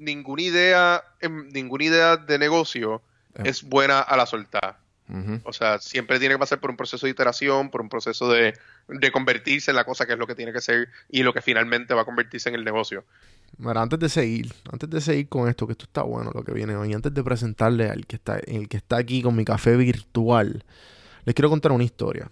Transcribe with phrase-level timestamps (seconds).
[0.00, 3.02] ninguna idea, em, ninguna idea de negocio
[3.36, 3.42] Eh.
[3.44, 4.78] es buena a la soltada.
[5.42, 8.54] O sea, siempre tiene que pasar por un proceso de iteración, por un proceso de,
[8.86, 11.42] de convertirse en la cosa que es lo que tiene que ser y lo que
[11.42, 13.04] finalmente va a convertirse en el negocio.
[13.58, 16.52] Mira, antes de seguir, antes de seguir con esto, que esto está bueno lo que
[16.52, 19.74] viene hoy, antes de presentarle al que está, el que está aquí con mi café
[19.76, 20.64] virtual,
[21.24, 22.30] les quiero contar una historia.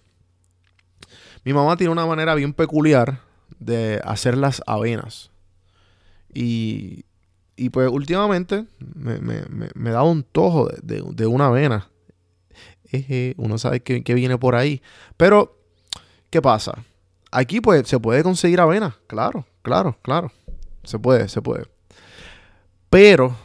[1.43, 3.19] Mi mamá tiene una manera bien peculiar
[3.59, 5.31] de hacer las avenas.
[6.33, 7.03] Y,
[7.59, 8.65] y pues últimamente
[8.95, 9.69] me, me, me,
[10.03, 11.89] un tojo de, de- una avena.
[13.37, 14.81] Uno sabe que, viene por ahí.
[15.17, 15.59] Pero,
[16.29, 16.83] ¿qué pasa?
[17.31, 20.31] Aquí pues se puede conseguir avena, claro, claro, claro.
[20.83, 21.65] Se puede, se puede.
[22.89, 23.35] Pero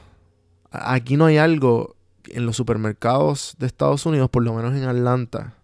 [0.71, 1.97] aquí no hay algo
[2.29, 5.55] en los supermercados de Estados Unidos, por lo menos en Atlanta.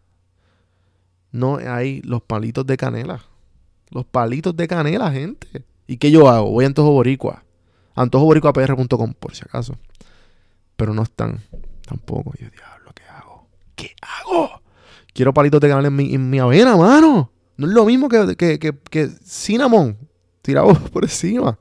[1.33, 3.23] No hay los palitos de canela.
[3.91, 5.65] Los palitos de canela, gente.
[5.87, 6.51] ¿Y qué yo hago?
[6.51, 7.45] Voy a Antojo Boricua.
[8.03, 9.77] AntojoBoricuaPR.com, por si acaso.
[10.77, 11.41] Pero no están
[11.87, 12.33] tampoco.
[12.39, 13.49] Yo, diablo, ¿qué hago?
[13.75, 14.63] ¿Qué hago?
[15.13, 17.33] Quiero palitos de canela en mi, en mi avena, mano.
[17.57, 19.99] No es lo mismo que, que, que, que cinnamon
[20.41, 21.59] tirado por encima.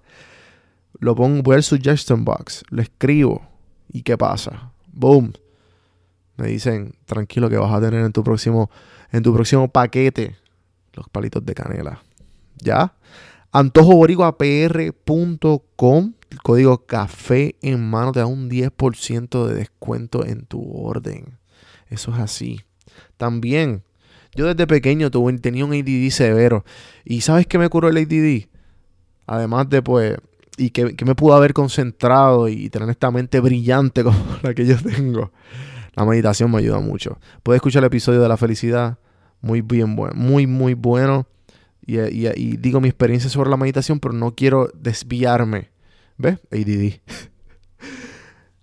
[0.99, 3.41] Lo pongo, voy al suggestion box, lo escribo.
[3.91, 4.71] ¿Y qué pasa?
[4.87, 5.33] Boom.
[6.37, 8.71] Me dicen, tranquilo que vas a tener en tu próximo,
[9.11, 10.37] en tu próximo paquete
[10.93, 12.01] los palitos de canela.
[12.57, 12.93] ¿Ya?
[13.51, 21.39] AntojoBoricuaPR.com El código café en mano te da un 10% de descuento en tu orden.
[21.89, 22.61] Eso es así.
[23.17, 23.83] También,
[24.35, 26.63] yo desde pequeño tuve, tenía un ADD severo.
[27.03, 28.47] ¿Y sabes qué me curó el ADD?
[29.25, 30.17] Además de, pues,
[30.57, 34.75] y que, me pudo haber concentrado y tener esta mente brillante como la que yo
[34.77, 35.31] tengo.
[35.95, 37.19] La meditación me ayuda mucho.
[37.43, 38.99] Puedes escuchar el episodio de la felicidad.
[39.41, 40.13] Muy bien bueno.
[40.15, 41.27] Muy, muy bueno.
[41.81, 41.97] Y
[42.57, 45.71] digo mi experiencia sobre la meditación, pero no quiero desviarme.
[46.19, 46.37] ¿Ves?
[46.51, 46.99] ADD.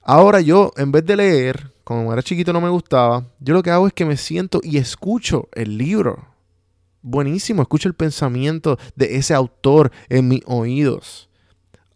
[0.02, 3.70] Ahora yo, en vez de leer, como era chiquito no me gustaba, yo lo que
[3.70, 6.28] hago es que me siento y escucho el libro.
[7.00, 11.30] Buenísimo, escucho el pensamiento de ese autor en mis oídos.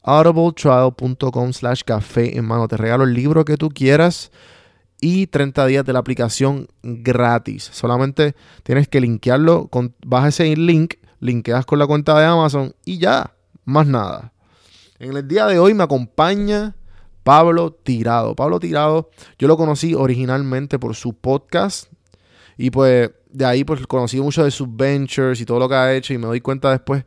[0.02, 2.66] audibletrial.com slash café en mano.
[2.66, 4.32] Te regalo el libro que tú quieras
[4.98, 7.68] y 30 días de la aplicación gratis.
[7.70, 12.96] Solamente tienes que linkearlo, con, bajas ese link, linkeas con la cuenta de Amazon y
[12.96, 13.34] ya,
[13.66, 14.32] más nada.
[15.00, 16.76] En el día de hoy me acompaña
[17.22, 18.36] Pablo Tirado.
[18.36, 21.90] Pablo Tirado, yo lo conocí originalmente por su podcast
[22.58, 25.94] y pues de ahí pues conocí mucho de sus ventures y todo lo que ha
[25.94, 27.06] hecho y me doy cuenta después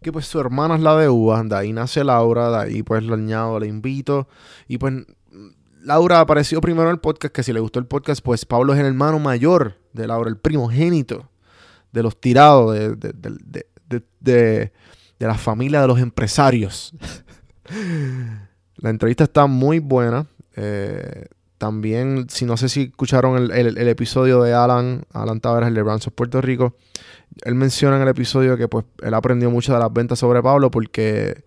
[0.00, 3.02] que pues su hermana es la de uvas, de ahí nace Laura, de ahí pues
[3.02, 4.28] le añado, le invito
[4.68, 4.94] y pues
[5.82, 8.78] Laura apareció primero en el podcast, que si le gustó el podcast, pues Pablo es
[8.78, 11.28] el hermano mayor de Laura, el primogénito
[11.90, 14.72] de los tirados, de, de, de,
[15.18, 16.94] de, la familia de los empresarios.
[18.76, 20.26] la entrevista está muy buena.
[20.56, 21.26] Eh,
[21.58, 25.82] también, si no sé si escucharon el, el- episodio de Alan, Alan Taveras, el de
[25.82, 26.76] Brands of Puerto Rico,
[27.44, 30.70] él menciona en el episodio que pues él aprendió mucho de las ventas sobre Pablo
[30.70, 31.44] porque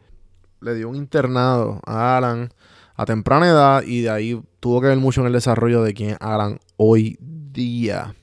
[0.61, 2.51] le dio un internado a Alan
[2.95, 6.17] a temprana edad y de ahí tuvo que ver mucho en el desarrollo de quien
[6.19, 8.13] Alan hoy día.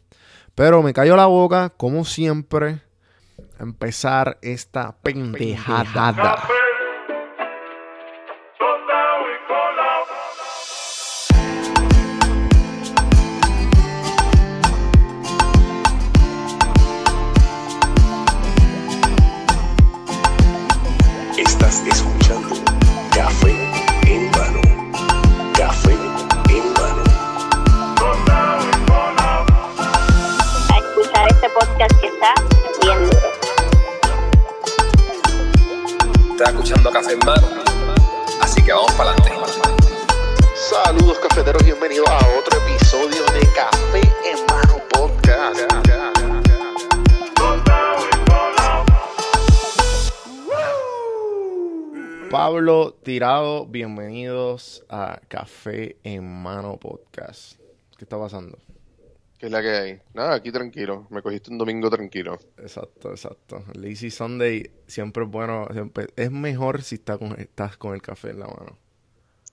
[0.54, 2.82] Pero me cayó la boca, como siempre,
[3.58, 6.42] a empezar esta pendejada.
[21.38, 22.48] Estás escuchando
[23.14, 23.52] Café
[24.06, 24.60] en mano.
[25.56, 27.04] Café en mano.
[30.72, 32.05] a escuchar este podcast
[36.38, 37.48] Estás escuchando Café en Mano.
[38.42, 39.32] Así que vamos para adelante.
[40.54, 45.58] Saludos cafeteros, bienvenidos a otro episodio de Café en Mano Podcast.
[52.30, 57.58] Pablo Tirado, bienvenidos a Café en Mano Podcast.
[57.96, 58.58] ¿Qué está pasando?
[59.38, 60.00] ¿Qué es la que hay?
[60.14, 61.06] Nada, aquí tranquilo.
[61.10, 62.38] Me cogiste un domingo tranquilo.
[62.56, 63.62] Exacto, exacto.
[63.74, 68.30] Lazy Sunday siempre es bueno, siempre- es mejor si está con- estás con el café
[68.30, 68.78] en la mano.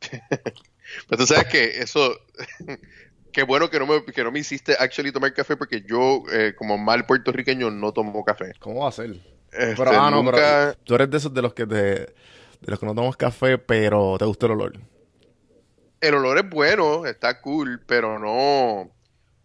[1.09, 2.15] Pero tú sabes que eso...
[3.33, 6.53] Qué bueno que no, me, que no me hiciste actually tomar café porque yo, eh,
[6.56, 8.51] como mal puertorriqueño, no tomo café.
[8.59, 9.09] ¿Cómo va a ser?
[9.51, 10.31] Este, Pero, ah, no, nunca-
[10.75, 12.13] pero tú eres de esos de los que te, de
[12.68, 14.74] los que no tomas café, pero te gusta el olor.
[16.00, 18.91] El olor es bueno, está cool, pero no...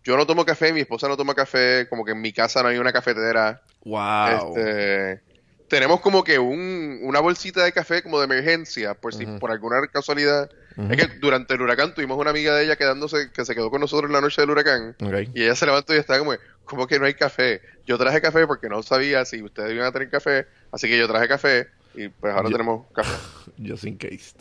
[0.04, 2.68] Yo no tomo café, mi esposa no toma café, como que en mi casa no
[2.68, 3.60] hay una cafetera.
[3.84, 4.56] Wow.
[4.56, 5.20] Este,
[5.68, 9.80] tenemos como que un, una bolsita de café como de emergencia, por si por alguna
[9.92, 10.50] casualidad.
[10.90, 13.80] Es que durante el huracán tuvimos una amiga de ella quedándose, que se quedó con
[13.80, 14.94] nosotros en la noche del huracán.
[15.02, 15.28] Ok.
[15.34, 16.32] Y ella se levantó y estaba como,
[16.64, 17.60] ¿cómo que no hay café?
[17.84, 21.08] Yo traje café porque no sabía si ustedes iban a tener café, así que yo
[21.08, 23.10] traje café y pues ahora Yo- tenemos café.
[23.66, 24.34] Just in case.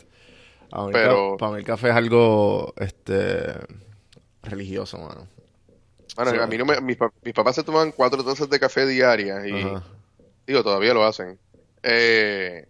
[0.92, 3.54] Pero- para mí el café es algo este
[4.44, 5.26] religioso, mano.
[6.18, 6.36] Bueno, Sí.
[6.38, 9.52] a mí no me, mis, mis papás se toman cuatro tazas de café diarias y
[9.52, 9.84] Ajá.
[10.46, 11.38] digo, todavía lo hacen.
[11.84, 12.66] Eh,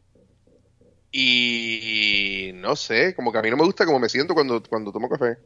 [1.10, 4.92] y no sé, como que a mí no me gusta como me siento cuando, cuando
[4.92, 5.38] tomo café.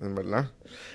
[0.00, 0.50] En verdad.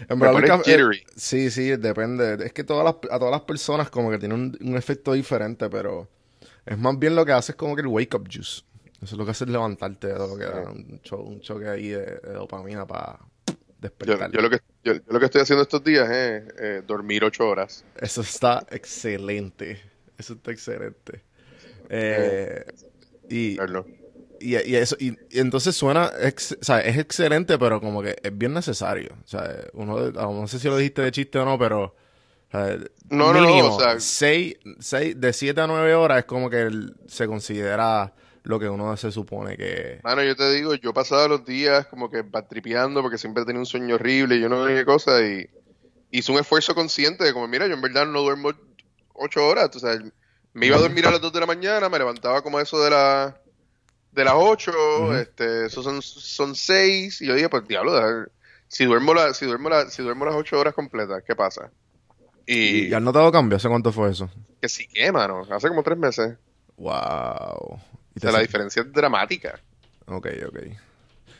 [0.07, 2.45] En verdad, el café- sí, sí, depende.
[2.45, 5.68] Es que todas las, a todas las personas como que tiene un, un efecto diferente,
[5.69, 6.07] pero
[6.65, 8.62] es más bien lo que hace es como que el wake up juice.
[9.01, 11.39] Eso es lo que hace es levantarte de todo lo que da, un, cho- un
[11.41, 13.19] choque ahí de, de dopamina para
[13.86, 14.32] despertar.
[14.32, 17.48] yo lo que, yo, yo lo que estoy haciendo estos días es eh, dormir ocho
[17.48, 17.84] horas.
[18.00, 19.82] Eso está excelente.
[20.18, 21.24] Eso está excelente.
[21.90, 22.66] Eh,
[23.30, 23.58] y,
[24.40, 28.16] y, y eso, y, y entonces suena, ex- o sea, es excelente, pero como que
[28.22, 29.16] es bien necesario.
[29.24, 32.78] O sea, uno no sé si lo dijiste de chiste o no, pero o sea,
[33.10, 36.50] No, no, no, mínimo, o sea- seis, seis- de 7 a 9 horas es como
[36.50, 36.70] que
[37.08, 38.14] se considera
[38.45, 40.00] lo que uno se supone que...
[40.03, 43.65] Mano, yo te digo, yo pasaba los días como que tripeando porque siempre tenía un
[43.65, 45.50] sueño horrible y yo no qué cosa y
[46.12, 48.51] hice un esfuerzo consciente de como, mira, yo en verdad no duermo
[49.13, 49.97] ocho horas, o sea,
[50.53, 52.89] me iba a dormir a las dos de la mañana, me levantaba como eso de
[52.92, 53.38] la
[54.12, 54.71] de las ocho,
[55.15, 57.94] este, esos son, son seis y yo dije, pues diablo,
[58.68, 61.69] si duermo la, si duermo la, si duermo las ocho horas completas, ¿qué pasa?
[62.45, 63.57] Y, ¿Y has notado cambio?
[63.57, 64.30] ¿Hace cuánto fue eso?
[64.62, 66.38] que sí que, mano, hace como tres meses,
[66.77, 67.80] Wow.
[68.15, 69.59] O sea, la diferencia es dramática.
[70.07, 70.59] Ok, ok.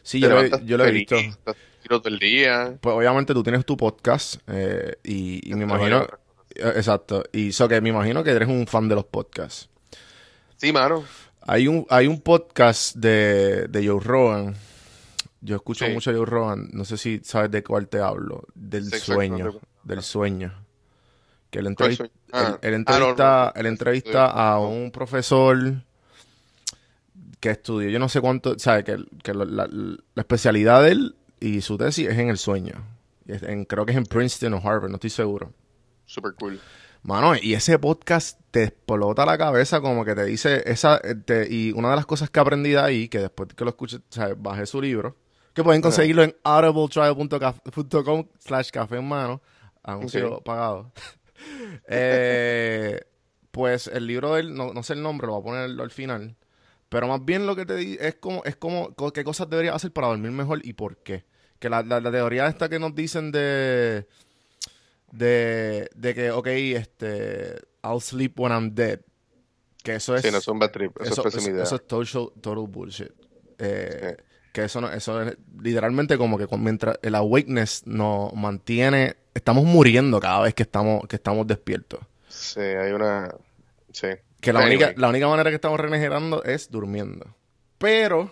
[0.04, 1.16] Sí, yo lo, yo lo he visto.
[1.81, 2.77] tiro todo el día.
[2.81, 6.04] Pues obviamente tú tienes tu podcast eh, y, y me imagino...
[6.04, 7.24] eh, Exacto.
[7.33, 9.69] Y so que me imagino que eres un fan de los podcasts.
[10.57, 11.04] Sí, mano.
[11.48, 14.56] Hay un, hay un podcast de, de Joe Rogan.
[15.42, 15.92] Yo escucho Sí.
[15.92, 16.69] mucho a Joe Rogan.
[16.72, 18.45] No sé si sabes de cuál te hablo.
[18.56, 19.60] Del Sí, sueño.
[19.83, 20.54] Del sueño.
[21.51, 22.60] Que él, entrevista, no, no.
[23.56, 25.74] él entrevista a un profesor
[27.46, 31.16] que estudió, yo no sé cuánto, sabe que, que la, la- la especialidad de él
[31.40, 32.74] y su tesis es en el sueño.
[33.28, 35.54] En- creo que es en Princeton o Harvard, no estoy seguro.
[36.06, 36.60] Super cool.
[37.04, 41.48] Mano, y ese podcast te explota la cabeza como que te dice esa eh, te-
[41.54, 44.00] y una de las cosas que aprendí de ahí, que después que lo escuché,
[44.38, 45.16] bajé su libro,
[45.54, 49.42] que pueden conseguirlo en audibletrial.com slash café en mano,
[49.84, 50.44] anuncio Ok.
[50.46, 50.92] pagado.
[51.88, 53.02] Eh,
[53.52, 55.92] pues el libro de él, no, no sé el nombre, lo voy a poner al
[55.92, 56.36] final,
[56.96, 59.76] pero más bien lo que te di es como, es como co- qué cosas deberías
[59.76, 61.26] hacer para dormir mejor y por qué.
[61.60, 64.08] Que la, la, la teoría esta que nos dicen de
[65.12, 69.02] de, de que, ok, este, I'll sleep when I'm dead.
[69.84, 70.22] Que eso es...
[70.22, 70.96] Sí, no es un bad trip.
[71.02, 73.12] Eso, eso, es eso- es total, total bullshit.
[73.60, 74.24] Eh, Sí.
[74.54, 79.18] Que eso, no, eso es literalmente como que mientras el awakeness nos mantiene...
[79.34, 82.00] Estamos muriendo cada vez que estamos, que estamos despiertos.
[82.30, 83.36] Sí, hay una...
[83.92, 84.08] Sí.
[84.46, 87.36] Que la, Anyway, única, la única manera que estamos regenerando es durmiendo.
[87.80, 88.30] Pero,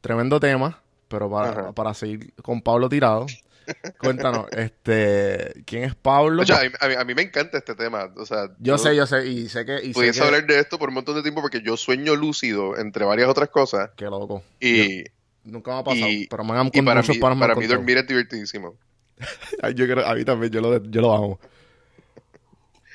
[0.00, 3.26] tremendo tema, pero para, para seguir con Pablo tirado,
[3.98, 6.42] cuéntanos, este, ¿quién es Pablo?
[6.42, 8.10] o sea, a, mí- a mí, me encanta este tema.
[8.16, 9.76] O sea, Yo sé, yo sé, y sé que...
[9.76, 12.16] Y sé pudiese que hablar de esto por un montón de tiempo porque yo sueño
[12.16, 13.90] lúcido, entre varias otras cosas.
[13.96, 14.42] Qué loco.
[14.60, 15.04] Y,
[15.44, 17.98] Nunca me ha pasado, y- pero me han y para mí, han para mí dormir
[17.98, 18.76] es divertidísimo.
[19.74, 21.40] Yo creo, a mí también, yo lo, yo lo amo.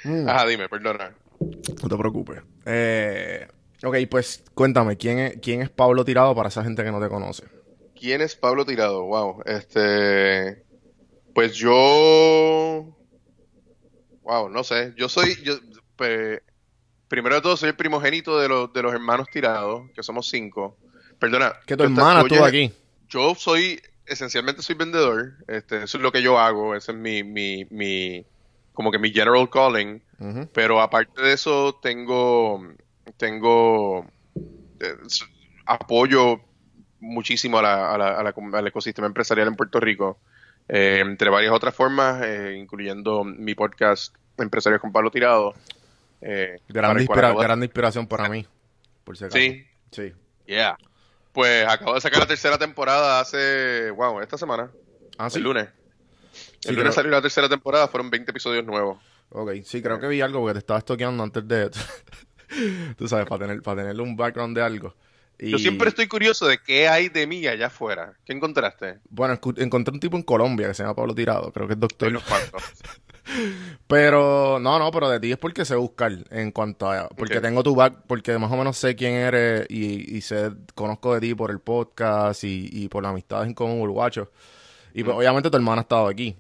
[0.04, 0.28] Mm.
[0.30, 1.14] Ajá, dime, perdona.
[1.40, 2.42] No te preocupes.
[2.66, 3.48] Eh,
[3.84, 7.10] ok, pues cuéntame, ¿quién es, ¿quién es Pablo Tirado para esa gente que no te
[7.10, 7.44] conoce?
[8.00, 9.04] ¿Quién es Pablo Tirado?
[9.06, 9.44] Wow.
[9.46, 10.64] Este.
[11.34, 12.96] Pues yo.
[14.24, 14.94] Wow, no sé.
[14.98, 15.36] Yo soy.
[15.44, 15.56] Yo,
[17.08, 20.78] primero de todo, soy el primogénito de los, de los hermanos Tirados, que somos cinco.
[21.20, 21.54] Perdona.
[21.66, 22.72] Que tu hermana estuvo aquí.
[23.10, 23.82] Yo soy.
[24.06, 25.34] Esencialmente soy vendedor.
[25.48, 26.76] Este, eso es lo que yo hago.
[26.76, 27.24] Ese es mi.
[27.24, 28.26] mi, mi
[28.78, 30.04] como que mi general calling.
[30.54, 32.64] Pero aparte de eso, tengo,
[33.18, 34.06] tengo
[34.80, 34.96] eh,
[35.66, 36.40] apoyo
[37.00, 40.20] muchísimo a la- a la- a la al ecosistema empresarial en Puerto Rico,
[40.68, 45.56] eh, entre varias otras formas, eh, incluyendo mi podcast Empresarios con Pablo Tirado.
[46.22, 48.46] eh, inspira- grande inspiración para mí,
[49.04, 49.38] por si acaso.
[49.40, 50.14] Sí, Sí.
[50.48, 50.76] yeah.
[51.32, 54.70] Pues acabo de sacar la tercera temporada hace, wow, esta semana,
[55.20, 55.38] Ah, sí.
[55.38, 55.68] el lunes.
[56.60, 58.98] Sí, el creo- lunes salió la tercera temporada, fueron 20 episodios nuevos.
[59.30, 61.70] Ok, sí, creo que vi algo porque te estaba estoqueando antes de...
[62.98, 64.96] Tú sabes, para, tener, para tenerle un background de algo.
[65.40, 68.14] Y, Yo siempre estoy curioso de qué hay de mí allá afuera.
[68.26, 69.00] ¿Qué encontraste?
[69.10, 72.12] Bueno, encontré un tipo en Colombia que se llama Pablo Tirado, creo que es doctor.
[72.24, 72.64] Cuantos.
[73.88, 77.10] Pero, no, no, pero de ti es porque sé buscar en cuanto a...
[77.10, 81.14] Porque tengo tu back, porque más o menos sé quién eres y, y sé, conozco
[81.14, 84.32] de ti por el podcast y, y por las amistades en común, Uruguacho.
[84.94, 86.36] Y pues, obviamente tu hermana ha estado aquí.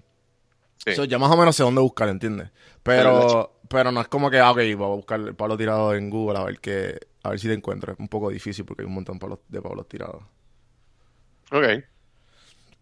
[0.85, 0.93] Sí.
[0.95, 2.49] So, ya más o menos sé dónde buscar, ¿entiendes?
[2.83, 6.09] Pero, pero no es como que, ah, ok, voy a buscar el Pablo tirado en
[6.09, 7.91] Google a ver que, a ver si te encuentro.
[7.93, 9.19] Es un poco difícil porque hay un montón
[9.49, 10.23] de Pablos- tirados.
[11.51, 11.83] Ok.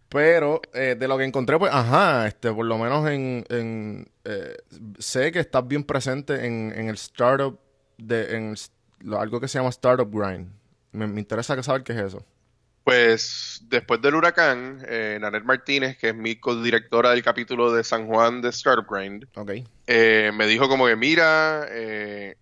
[0.08, 4.56] Pero eh, de lo que encontré, pues, ajá, este, por lo menos en, en eh,
[4.98, 7.58] sé que estás bien presente en, en el startup,
[7.98, 8.54] de, en
[9.00, 10.48] lo- algo que se llama Startup Grind.
[10.92, 12.24] Me, me interesa saber qué es eso.
[12.90, 18.06] Pues después del huracán, eh, Nanette Martínez, que es mi codirectora del capítulo de San
[18.06, 19.26] Juan de Startup Grind,
[19.88, 22.36] eh, me dijo como que mira, eh,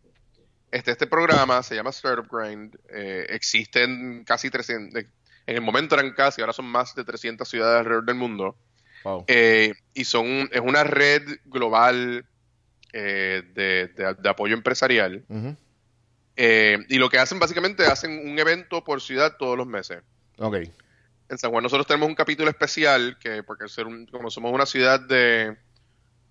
[0.71, 5.05] este, este programa se llama Startup Grind, eh, existen casi 300,
[5.47, 8.55] en el momento eran casi, ahora son más de 300 ciudades alrededor del mundo,
[9.03, 9.25] Wow.
[9.29, 12.27] eh, y son, es una red global
[12.93, 15.25] eh, de, de- de apoyo empresarial,
[16.37, 20.03] y lo que hacen básicamente, hacen un evento por ciudad todos los meses.
[20.39, 20.57] Ok.
[21.29, 24.67] En San Juan nosotros tenemos un capítulo especial que, porque ser un- como somos una
[24.67, 25.57] ciudad de,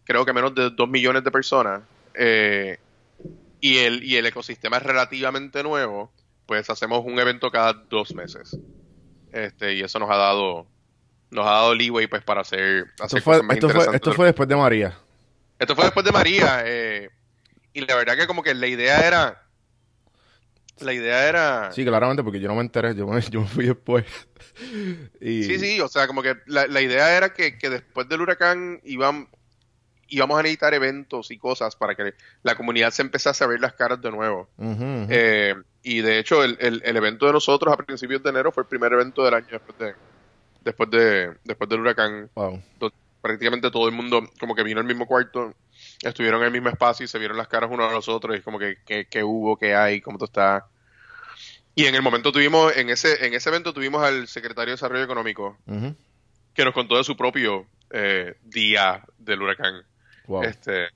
[0.04, 1.82] creo que menos de 2 millones de personas,
[2.14, 2.78] eh,
[3.60, 6.12] y, el, y el ecosistema es relativamente nuevo,
[6.46, 8.58] pues hacemos un evento cada dos meses.
[9.32, 10.68] Este, y eso nos ha dado,
[11.32, 13.96] nos ha dado leeway pues para hacer, Esto fue, cosas más esto, fue, interesantes.
[14.02, 14.98] esto fue después de María.
[15.58, 17.10] Esto fue después de María, eh,
[17.74, 19.43] y la verdad que como que la idea era,
[20.80, 21.72] la idea era...
[21.72, 24.06] Sí, claramente, porque yo no me enteré, yo me, yo me fui después.
[25.22, 28.22] y, Sí, sí, o sea, como que la, la idea era que, que después del
[28.22, 29.28] huracán iban,
[30.08, 32.14] íbamos a necesitar eventos y cosas para que
[32.44, 34.50] la comunidad se empezase a ver las caras de nuevo.
[35.10, 38.64] Eh, y de hecho, el, el- el evento de nosotros a principios de enero fue
[38.64, 39.94] el primer evento del año después de
[40.64, 42.30] después de después del huracán.
[42.36, 42.62] Wow.
[43.24, 45.56] Prácticamente todo el mundo como que vino al mismo cuarto,
[46.04, 48.40] estuvieron en el mismo espacio y se vieron las caras uno a los otros y
[48.40, 50.64] es como que qué hubo, qué hay, cómo tú estás.
[51.74, 55.04] Y en el momento tuvimos, en ese, en ese evento tuvimos al secretario de Desarrollo
[55.06, 55.58] Económico,
[56.54, 59.82] que nos contó de su propio eh, día del huracán.
[60.28, 60.44] Wow.
[60.44, 60.90] Este,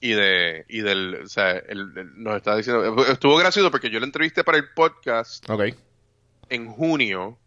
[0.00, 4.00] y de, y del, o sea, él- él nos está diciendo, estuvo gracioso porque yo
[4.00, 5.74] le entrevisté para el podcast Ok.
[6.48, 7.38] en junio,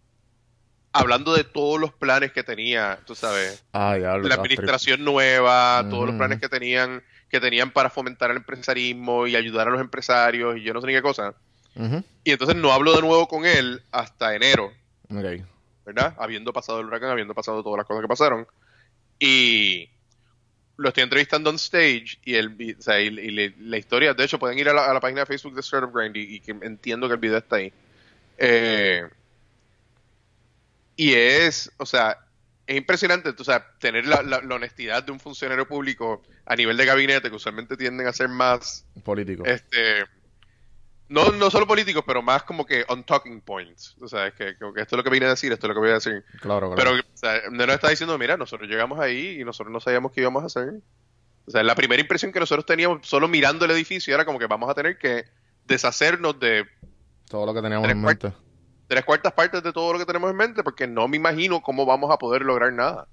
[1.00, 6.08] hablando de todos los planes que tenía, tú sabes, Ah, ya, la administración nueva, todos
[6.08, 10.58] los planes que tenían, que tenían para fomentar el empresarismo y ayudar a los empresarios
[10.58, 11.34] y yo no sé ni qué cosa.
[12.24, 14.72] Y entonces no hablo de nuevo con él hasta enero.
[15.10, 15.44] Ok.
[15.86, 16.16] ¿verdad?
[16.18, 18.48] Habiendo pasado el huracán, habiendo pasado todas las cosas que pasaron.
[19.20, 19.90] Y
[20.78, 24.14] lo estoy entrevistando on stage y, el, vi- o sea, y, y le- la historia,
[24.14, 26.36] de hecho, pueden ir a la, a la página de Facebook de Startup Grind y,
[26.36, 27.72] y que entiendo que el video está ahí.
[28.38, 29.04] Eh,
[30.96, 32.18] y es, o sea,
[32.68, 36.78] es impresionante, o sea, tener la, la- la honestidad de un funcionario público a nivel
[36.78, 39.44] de gabinete, que usualmente tienden a ser más Político.
[39.46, 40.04] este
[41.08, 43.96] no, no solo políticos, pero más como que on talking points.
[44.02, 45.70] O sea, es que, como que esto es lo que vine a decir, esto es
[45.70, 46.24] lo que voy a decir.
[46.42, 46.76] Claro, claro.
[46.76, 50.12] Pero o sea, no nos está diciendo, mira, nosotros llegamos ahí y nosotros no sabíamos
[50.12, 50.82] qué íbamos a hacer.
[51.46, 54.48] O sea, la primera impresión que nosotros teníamos solo mirando el edificio era como que
[54.48, 55.26] vamos a tener que
[55.66, 56.66] deshacernos de
[57.30, 58.34] Todo lo que teníamos en mente.
[58.88, 61.86] Tres cuartas partes de todo lo que tenemos en mente porque no me imagino cómo
[61.86, 63.08] vamos a poder lograr nada.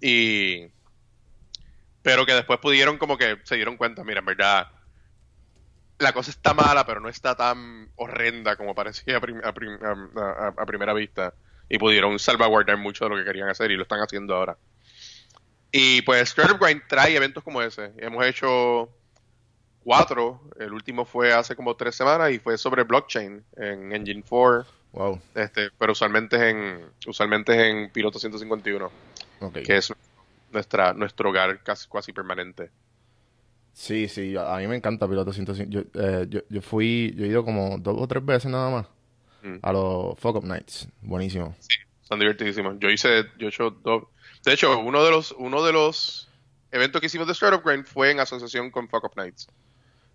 [0.00, 0.66] Y...
[2.02, 4.68] Pero que después pudieron como que se dieron cuenta, mira, en verdad,
[5.98, 9.78] la cosa está mala, pero no está tan horrenda como parecía a, prim- a prim-
[9.82, 11.34] a- a- a primera vista.
[11.68, 14.56] Y pudieron salvaguardar mucho de lo que querían hacer y lo están haciendo ahora.
[15.70, 17.92] Y pues Startup Grind trae eventos como ese.
[17.98, 18.88] Hemos hecho
[19.84, 20.40] cuatro.
[20.58, 24.64] El último fue hace como tres semanas y fue sobre blockchain en Engine 4.
[24.92, 25.20] Wow.
[25.34, 28.90] Este, pero usualmente es en, usualmente es en Piloto 151,
[29.40, 29.58] Ok.
[29.64, 29.92] que es
[30.50, 32.70] nuestra, nuestro hogar casi, casi permanente.
[33.74, 35.70] Sí, sí, a mí me encanta Piloto 105.
[35.70, 38.86] Yo, eh, yo, yo fui, yo he ido como dos o tres veces nada más
[39.40, 39.58] Mm.
[39.62, 40.88] a los Fuck Up Nights.
[41.00, 41.54] Buenísimo.
[42.02, 42.74] Son divertidísimos.
[42.80, 44.02] Yo hice, yo he hecho dos.
[44.44, 46.28] De hecho, uno de los, uno de los
[46.72, 49.46] eventos que hicimos de Startup Grind fue en asociación con Fuck Up Nights.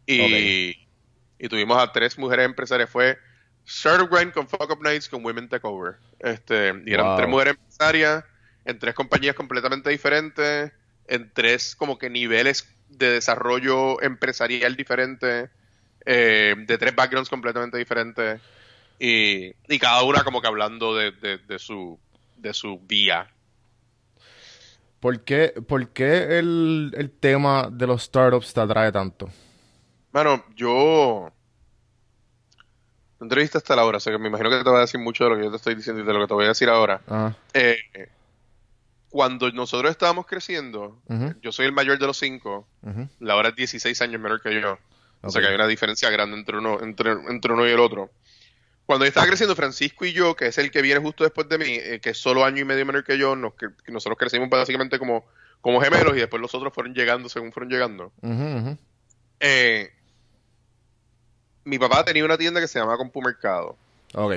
[0.05, 0.75] Y,
[1.39, 2.89] y tuvimos a tres mujeres empresarias.
[2.89, 3.17] Fue
[3.65, 5.95] Startup Grind con Fuck Up Nights con Women Takeover.
[6.19, 7.17] Este, y eran Wow.
[7.17, 8.23] tres mujeres empresarias
[8.65, 10.71] en tres compañías completamente diferentes,
[11.07, 15.49] en tres como que niveles de desarrollo empresarial diferentes,
[16.05, 18.39] eh, de tres backgrounds completamente diferentes.
[18.99, 21.99] Y, y cada una como que hablando de, de, de su
[22.37, 23.29] de su vía.
[24.99, 29.29] ¿Por qué, por qué el, el tema de los startups te atrae tanto?
[30.11, 31.32] Bueno, yo
[33.23, 35.23] entrevista hasta la hora, o sea que me imagino que te voy a decir mucho
[35.23, 36.69] de lo que yo te estoy diciendo y de lo que te voy a decir
[36.69, 37.01] ahora.
[37.53, 37.77] Eh,
[39.09, 41.01] cuando nosotros estábamos creciendo,
[41.41, 43.07] yo soy el mayor de los cinco, ujú.
[43.19, 44.77] Laura es 16 años menor que yo.
[45.21, 48.09] O sea que hay una diferencia grande entre uno, entre, entre uno y el otro.
[48.85, 51.57] Cuando yo estaba creciendo, Francisco y yo, que es el que viene justo después de
[51.57, 54.17] mí, eh, que es solo año y medio menor que yo, nos, que, que nosotros
[54.17, 55.25] crecimos básicamente como,
[55.61, 58.11] como gemelos y después los otros fueron llegando según fueron llegando.
[59.39, 59.93] Eh,
[61.65, 63.75] mi papá tenía una tienda que se llamaba Compumercado.
[64.13, 64.33] Ok.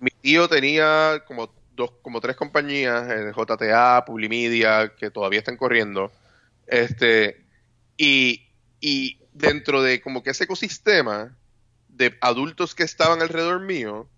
[0.00, 6.10] Mi tío tenía como dos, como tres compañías, eh, JTA, Publimedia, que todavía están corriendo.
[6.66, 7.44] Este,
[7.96, 8.46] y,
[8.80, 11.34] y dentro de como que ese ecosistema
[11.88, 14.08] de adultos que estaban alrededor mío,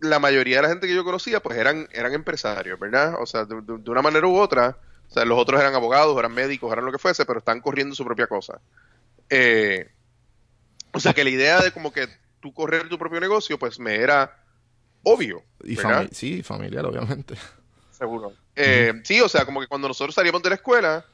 [0.00, 3.14] la mayoría de la gente que yo conocía, pues eran, eran empresarios, ¿verdad?
[3.20, 4.76] O sea, de, de- de una manera u otra,
[5.08, 7.94] o sea, los otros eran abogados, eran médicos, eran lo que fuese, pero están corriendo
[7.94, 8.60] su propia cosa.
[9.30, 9.90] Eh,
[10.92, 12.08] o sea, que la idea de como que
[12.40, 14.42] tú correr tu propio negocio, pues me era
[15.02, 15.42] obvio.
[15.64, 15.76] Y
[16.12, 17.34] sí, familiar, obviamente.
[17.90, 18.32] Seguro.
[18.54, 21.04] Eh, Sí, o sea, como que cuando nosotros salíamos de la escuela,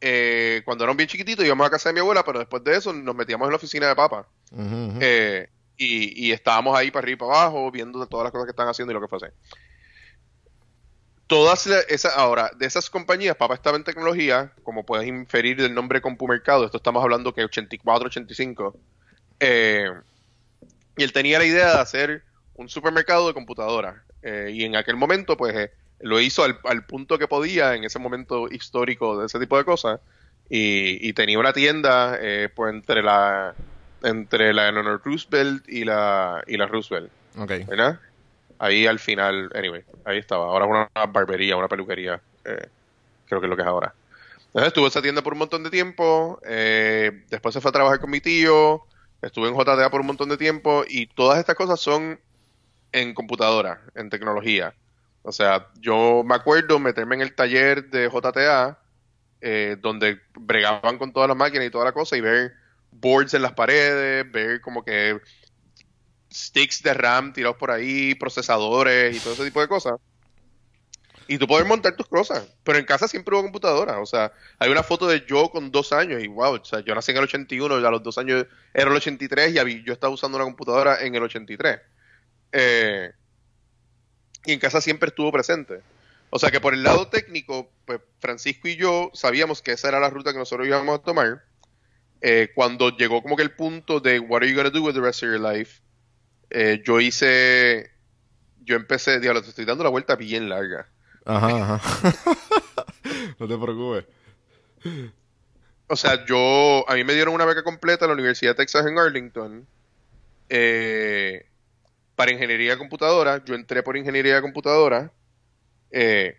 [0.00, 2.92] eh, cuando éramos bien chiquititos, íbamos a casa de mi abuela, pero después de eso
[2.92, 4.26] nos metíamos en la oficina de papá.
[5.00, 8.50] Eh, y, y estábamos ahí para arriba y para abajo, viendo todas las cosas que
[8.50, 9.32] están haciendo y lo que fuese.
[11.26, 16.00] Todas esas, ahora, de esas compañías, papá estaba en tecnología, como puedes inferir del nombre
[16.02, 18.76] Compumercado, esto estamos hablando que 84, 85.
[19.40, 19.88] eh,
[20.96, 22.22] y él tenía la idea de hacer
[22.54, 23.96] un supermercado de computadoras.
[24.22, 27.84] eh, y en aquel momento, pues, eh, lo hizo al, al punto que podía, en
[27.84, 30.00] ese momento histórico de ese tipo de cosas.
[30.48, 33.54] Y, y tenía una tienda, eh, pues, entre la
[34.02, 37.52] entre la Eleanor Roosevelt y la, y la Roosevelt, Ok.
[37.66, 37.98] ¿verdad?
[38.64, 40.46] Ahí al final, anyway, ahí estaba.
[40.46, 42.66] Ahora es una barbería, una peluquería, eh,
[43.26, 43.92] creo que es lo que es ahora.
[44.46, 47.72] Entonces estuve en esa tienda por un montón de tiempo, eh, después se fue a
[47.72, 48.86] trabajar con mi tío,
[49.20, 52.18] estuve en JTA por un montón de tiempo y todas estas cosas son
[52.92, 54.72] en computadora, en tecnología.
[55.24, 58.78] O sea, yo me acuerdo meterme en el taller de JTA,
[59.42, 62.54] eh, donde bregaban con todas las máquinas y toda la cosa y ver
[62.92, 65.20] boards en las paredes, ver como que
[66.34, 69.94] sticks de RAM tirados por ahí, procesadores y todo ese tipo de cosas.
[71.26, 74.00] Y tú puedes montar tus cosas, pero en casa siempre hubo computadora.
[74.00, 76.94] O sea, hay una foto de yo con dos años y wow, o sea, yo
[76.94, 80.12] nací en el 81 y a los dos años era el 83 y yo estaba
[80.12, 81.80] usando una computadora en el 83.
[82.52, 83.10] Eh,
[84.44, 85.80] y en casa siempre estuvo presente.
[86.28, 90.00] O sea que por el lado técnico, pues Francisco y yo sabíamos que esa era
[90.00, 91.44] la ruta que nosotros íbamos a tomar.
[92.20, 95.00] Eh, cuando llegó como que el punto de what are you gonna do with the
[95.00, 95.80] rest of your life,
[96.50, 97.90] eh, yo hice,
[98.64, 100.88] yo empecé, diablo, te estoy dando la vuelta bien larga.
[101.24, 102.14] Ajá, ajá.
[103.38, 104.04] no te preocupes.
[105.86, 108.86] O sea, yo, a mí me dieron una beca completa en la Universidad de Texas
[108.86, 109.66] en Arlington
[110.48, 111.46] eh,
[112.14, 113.44] para ingeniería de computadora.
[113.44, 115.12] Yo entré por ingeniería de computadora
[115.90, 116.38] eh,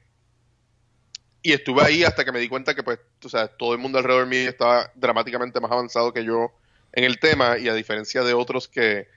[1.41, 3.97] y estuve ahí hasta que me di cuenta que, pues, o sea, todo el mundo
[3.97, 6.51] alrededor mío estaba dramáticamente más avanzado que yo
[6.91, 9.07] en el tema y a diferencia de otros que,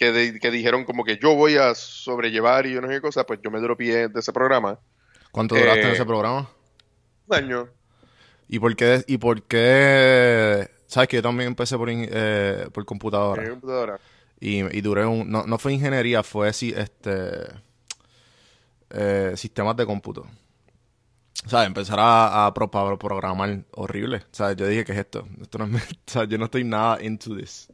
[0.00, 3.02] que, de- que dijeron como que yo voy a sobrellevar y yo no sé qué
[3.02, 4.80] cosa, pues yo me dropié de ese programa.
[5.32, 6.50] ¿Cuánto duraste en Eh, ese programa?
[7.28, 7.68] Un año.
[8.48, 9.04] ¿Y por qué?
[9.06, 10.68] ¿Y por qué?
[10.86, 13.48] Sabes que yo también empecé por, eh, por computadora.
[14.40, 15.30] Y, y duré un...
[15.30, 17.46] No, no fue ingeniería, fue sí, este...
[18.90, 20.26] eh, sistemas de cómputo.
[21.46, 24.18] O sea, empezar a, a, pro- a programar horrible.
[24.18, 25.26] O sea, yo dije, ¿qué es esto?
[25.40, 25.84] Esto no es...
[26.08, 27.68] O sea, yo no estoy nada into this.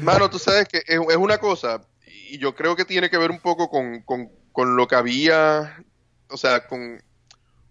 [0.00, 3.30] Mano, tú sabes que es, es una cosa, y yo creo que tiene que ver
[3.30, 5.82] un poco con, con, con lo que había,
[6.28, 7.02] o sea, con,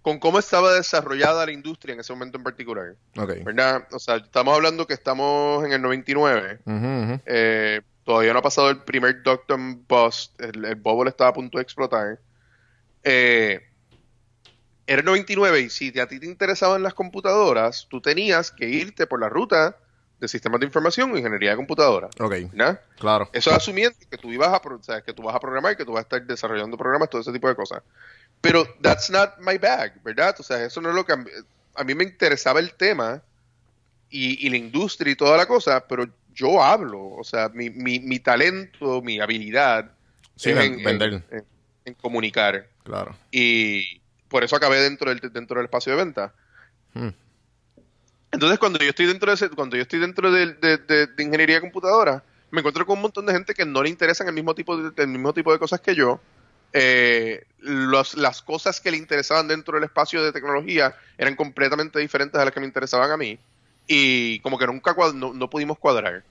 [0.02, 3.44] con cómo estaba desarrollada la industria en ese momento en particular, Ok.
[3.44, 3.88] ¿verdad?
[3.92, 7.22] O sea, estamos hablando que estamos en el 99, Ujú, ujú.
[7.26, 11.58] eh, todavía no ha pasado el primer Doctor Bust, el, el bubble estaba a punto
[11.58, 12.20] de explotar.
[13.04, 13.62] Eh,
[14.88, 19.08] era el 99 y si a ti te interesaban las computadoras, tú tenías que irte
[19.08, 19.78] por la ruta
[20.22, 22.80] de sistemas de información o ingeniería de computadora, Ok, ¿verdad?
[22.98, 23.30] claro.
[23.34, 25.84] Eso es asumiendo que tú ibas a, o sea, que tú vas a programar, que
[25.84, 27.82] tú vas a estar desarrollando programas, todo ese tipo de cosas.
[28.40, 30.36] Pero that's not my bag, ¿verdad?
[30.40, 33.22] O sea, eso no es lo que a mí, me interesaba el tema
[34.10, 38.00] y, y la industria y toda la cosa, pero yo hablo, o sea, mi, mi,
[38.00, 39.92] mi talento, mi habilidad
[40.36, 41.14] Sí, es en, vender.
[41.14, 41.46] en- en-
[41.86, 43.16] en comunicar Claro.
[43.32, 46.34] y por eso acabé dentro del dentro del espacio de venta.
[46.94, 47.10] Hmm.
[48.32, 51.24] Entonces, cuando yo estoy dentro de ese, cuando yo estoy dentro de, de- de- de
[51.24, 54.34] ingeniería de computadora, me encuentro con un montón de gente que no le interesan el
[54.34, 56.20] mismo tipo de, el mismo tipo de cosas que yo.
[56.74, 62.40] Eh, los- las cosas que le interesaban dentro del espacio de tecnología eran completamente diferentes
[62.40, 63.38] a las que me interesaban a mí.
[63.88, 66.24] Y como que nunca no, no pudimos cuadrar.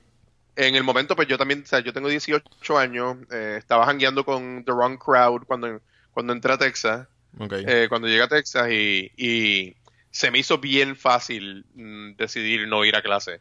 [0.57, 4.25] En el momento, pues yo también, o sea, yo tengo 18 años, eh, estaba jangueando
[4.25, 5.81] con The Wrong Crowd cuando,
[6.13, 7.07] cuando entré a Texas,
[7.39, 7.53] Ok.
[7.59, 9.77] eh, cuando llegué a Texas y, y
[10.11, 13.41] se me hizo bien fácil mm, decidir no ir a clase.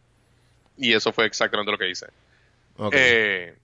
[0.77, 2.07] Y eso fue exactamente lo que hice.
[2.91, 3.57] Eh,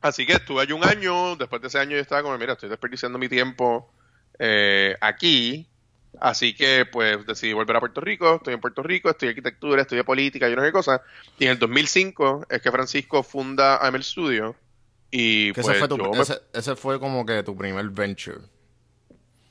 [0.00, 2.68] así que estuve allí un año, después de ese año yo estaba como, mira, estoy
[2.68, 3.90] desperdiciando mi tiempo
[4.38, 5.66] eh, aquí,
[6.20, 10.04] así que pues decidí volver a Puerto Rico, estoy en Puerto Rico, estudié arquitectura, estudié
[10.04, 11.00] política y sé qué cosas,
[11.38, 14.56] y en el 2005 es que Francisco funda AML Studio,
[15.10, 18.38] y pues ese, fue tu- yo me- ese, ese fue como que tu primer venture.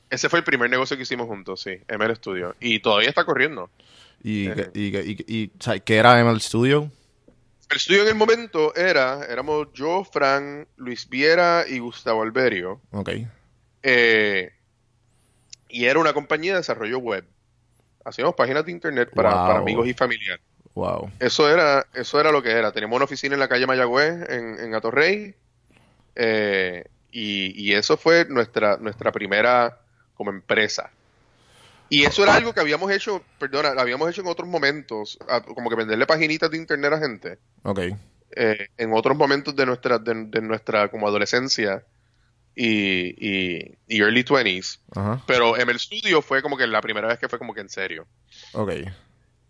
[0.10, 3.70] Ese fue el primer negocio que hicimos juntos, sí, ML Studio, y todavía está corriendo.
[4.24, 4.72] Y, Eh.
[4.74, 6.92] y, y, y- ¿qué era ML Studio?
[7.70, 13.10] El estudio en el momento era, éramos yo, Fran, Luis Viera y Gustavo Alberio, Ok.
[13.84, 14.52] Eh,
[15.70, 17.26] y era una compañía de desarrollo web.
[18.06, 19.48] Hacíamos páginas de internet para, Wow.
[19.48, 20.44] para amigos y familiares.
[20.74, 21.12] Wow.
[21.20, 22.72] Eso era, eso era lo que era.
[22.72, 25.36] Teníamos una oficina en la calle Mayagüez, en, en Atorrey.
[26.16, 29.80] eh, y, y eso fue nuestra, nuestra primera
[30.18, 30.92] como empresa.
[31.90, 35.42] Y eso era algo que habíamos hecho, perdona, lo habíamos hecho en otros momentos, a-
[35.42, 37.80] como que venderle paginitas de internet a gente, Ok.
[38.36, 41.86] eh, en otros momentos de nuestra, de, de nuestra como adolescencia
[42.54, 42.68] y,
[43.26, 44.80] y, y early 20s.
[44.96, 45.24] Ajá.
[45.28, 48.06] Pero ML Studio fue como que la primera vez que fue como que en serio.
[48.54, 48.72] Ok.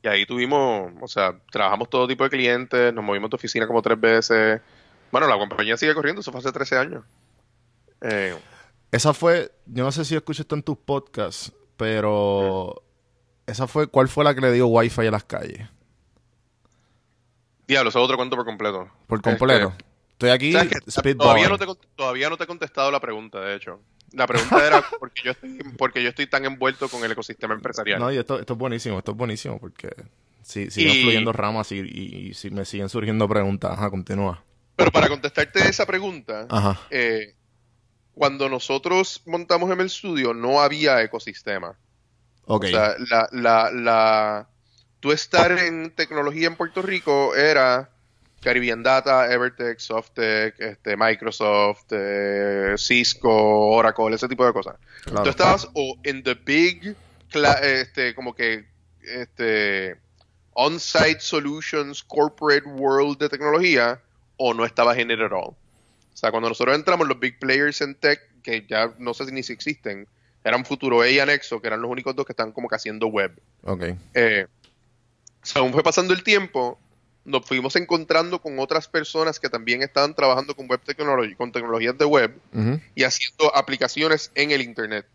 [0.04, 3.82] Y ahí tuvimos, o sea, trabajamos todo tipo de clientes, nos movimos de oficina como
[3.82, 4.62] tres veces.
[5.12, 7.04] Bueno, la compañía sigue corriendo, eso fue hace 13 años.
[8.02, 8.36] Eh,
[8.92, 12.82] Esa fue, yo no sé si escuchaste en tus podcasts, pero
[13.46, 15.68] esa fue, ¿cuál fue la que le dio wifi a las calles?
[17.68, 18.90] diablo, eso es otro cuento por completo.
[19.08, 19.74] Por completo.
[19.78, 20.54] Este, Estoy aquí
[21.16, 23.82] todavía, no te, todavía no te he contestado la pregunta, de hecho.
[24.14, 28.00] La pregunta era porque yo estoy, porque yo estoy tan envuelto con el ecosistema empresarial.
[28.00, 29.90] No, y esto, esto es buenísimo, esto es buenísimo porque
[30.42, 33.72] sí, siguen Y- fluyendo ramas y, y, y sí me siguen surgiendo preguntas.
[33.74, 34.44] Ajá, continúa.
[34.76, 36.80] Pero para contestarte esa pregunta, Ajá.
[36.90, 37.36] eh,
[38.18, 41.76] cuando nosotros montamos ML Studio no había ecosistema.
[42.46, 42.66] Ok.
[42.66, 44.48] O sea, la, la, la,
[45.00, 47.92] tú estar en tecnología en Puerto Rico era
[48.42, 54.78] Caribbean Data, Evertech, Softec, este, Microsoft, eh, Cisco, Oracle, ese tipo de cosas.
[55.04, 55.24] Claro.
[55.24, 56.96] Tú estabas o en the big,
[57.62, 58.66] este, como que,
[59.02, 59.96] este,
[60.54, 64.02] on-site solutions, corporate world de tecnología,
[64.38, 65.56] o no estabas en it at all.
[66.18, 69.44] O sea, cuando nosotros entramos, los big players en tech, que ya no sé ni
[69.44, 70.08] si existen,
[70.44, 73.40] eran Futuro y Anexo, que eran los únicos dos que están como que haciendo web.
[73.62, 73.84] Ok.
[74.16, 74.48] Eh,
[75.44, 76.80] según fue pasando el tiempo,
[77.24, 81.96] nos fuimos encontrando con otras personas que también estaban trabajando con web technology, con tecnologías
[82.00, 82.42] de web
[82.96, 85.06] y haciendo aplicaciones en el internet,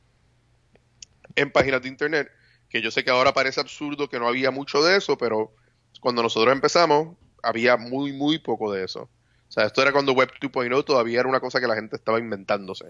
[1.34, 2.30] en páginas de internet,
[2.68, 5.52] que yo sé que ahora parece absurdo que no había mucho de eso, pero
[6.00, 9.10] cuando nosotros empezamos había muy, muy poco de eso.
[9.52, 12.18] O sea, esto era cuando Web 2.0 todavía era una cosa que la gente estaba
[12.18, 12.86] inventándose.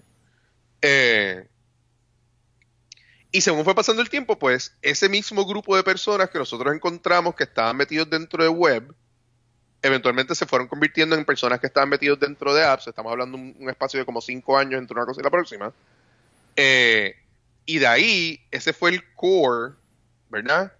[0.80, 1.48] Eh,
[3.32, 7.34] y según fue pasando el tiempo, pues ese mismo grupo de personas que nosotros encontramos
[7.34, 8.94] que estaban metidos dentro de web,
[9.82, 12.86] eventualmente se fueron convirtiendo en personas que estaban metidos dentro de apps.
[12.86, 15.72] Estamos hablando de un, espacio de como cinco años entre una cosa y la próxima.
[16.54, 17.16] Eh,
[17.66, 19.72] y de ahí, ese fue el core,
[20.30, 20.72] ¿verdad?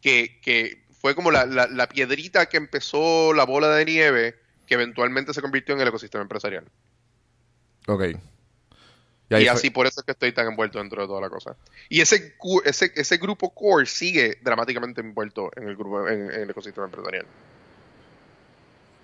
[0.00, 5.74] Que, fue como la piedrita que empezó la bola de nieve que eventualmente se convirtió
[5.74, 6.64] en el ecosistema empresarial.
[7.86, 8.02] Ok.
[9.28, 11.56] Y, fue- así por eso es que estoy tan envuelto dentro de toda la cosa.
[11.88, 16.50] Y ese, ese, ese grupo core sigue dramáticamente envuelto en el grupo en, en el
[16.50, 17.26] ecosistema empresarial.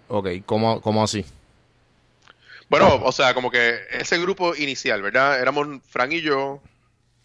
[0.09, 1.25] Ok, ¿cómo, cómo así?
[2.68, 5.40] Bueno, o sea, como que ese grupo inicial, ¿verdad?
[5.40, 6.61] Éramos Fran y yo,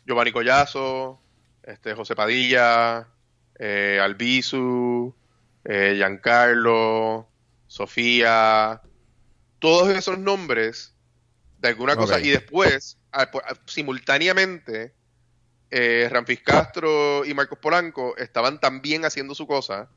[0.06, 1.20] Giovanni Collazo,
[1.64, 3.08] este, José Padilla,
[3.60, 5.14] eh, Albizu,
[5.66, 7.28] eh, Giancarlo,
[7.68, 8.82] Sofía,
[9.60, 10.94] todos esos nombres
[11.60, 12.20] de alguna cosa.
[12.20, 12.98] Y después,
[13.66, 14.94] simultáneamente,
[15.70, 19.90] eh, Ramfis Castro y Marcos Polanco estaban también haciendo su cosa.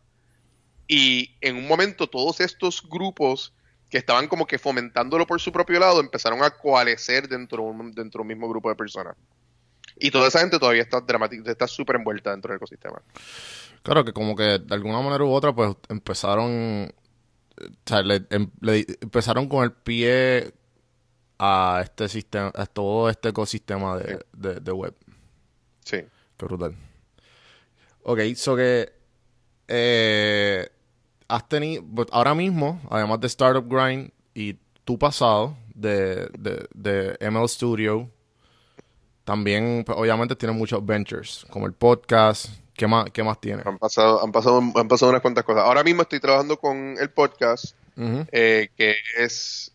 [0.89, 3.55] Y en un momento todos estos grupos
[3.91, 7.93] que estaban como que fomentándolo por su propio lado empezaron a coalescer dentro de un,
[7.93, 9.17] dentro de un mismo grupo de personas.
[9.97, 13.03] Y toda esa gente todavía está dramática, está súper envuelta dentro del ecosistema.
[13.83, 16.93] Claro que como que de alguna manera u otra pues empezaron,
[17.69, 20.53] o sea, le, em- le empezaron con el pie
[21.39, 24.95] a este sistema, a todo este ecosistema de, de, de web.
[25.85, 25.99] Sí.
[26.37, 26.77] Qué brutal.
[28.03, 28.93] Ok, so que
[29.69, 30.69] eh,
[31.29, 37.17] has tenido, but ahora mismo, además de Startup Grind y tu pasado de, de, de
[37.31, 38.11] ML Studio,
[39.25, 42.49] también pues, obviamente tienes muchos ventures, como el podcast.
[42.81, 43.67] ¿Qué más, qué más tienes?
[43.67, 45.65] Han pasado, han pasado, han pasado unas cuantas cosas.
[45.65, 47.77] Ahora mismo estoy trabajando con el podcast,
[48.33, 49.75] eh, que es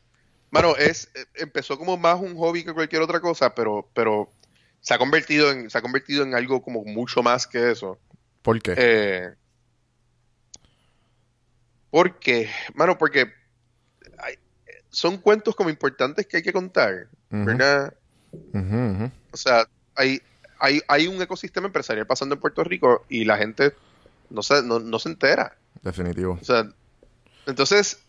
[0.49, 4.31] Mano, es, empezó como más un hobby que cualquier otra cosa, pero, pero
[4.79, 7.99] se ha convertido en, se ha convertido en algo como mucho más que eso.
[8.41, 8.73] ¿Por qué?
[8.75, 9.29] Eh,
[11.91, 13.31] porque, mano, porque
[14.17, 14.39] hay-
[14.89, 17.07] son cuentos como importantes que hay que contar.
[17.29, 17.93] ¿verdad?
[19.31, 20.21] O sea, hay,
[20.59, 23.73] hay, hay un ecosistema empresarial pasando en Puerto Rico y la gente
[24.29, 25.57] no se, no, no se entera.
[25.81, 26.37] Definitivo.
[26.41, 26.67] O sea,
[27.45, 27.99] entonces,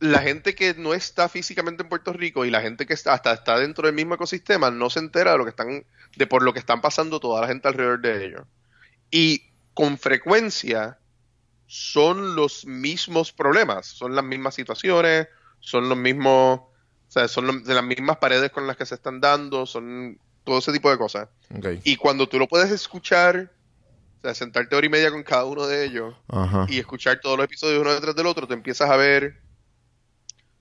[0.00, 3.32] la gente que no está físicamente en Puerto Rico y la gente que está, hasta
[3.32, 5.84] está dentro del mismo ecosistema no se entera de lo que están,
[6.16, 8.42] de por lo que están pasando toda la gente alrededor de ellos.
[9.10, 10.98] Y con frecuencia
[11.66, 15.28] son los mismos problemas, son las mismas situaciones,
[15.60, 16.60] son los mismos,
[17.18, 20.58] sea, son lo- de las mismas paredes con las que se están dando, son todo
[20.58, 21.28] ese tipo de cosas.
[21.84, 23.50] Y cuando tú lo puedes escuchar,
[24.18, 26.66] o sea, sentarte hora y media con cada uno de ellos Ajá.
[26.68, 29.40] y escuchar todos los episodios uno detrás del otro, te empiezas a ver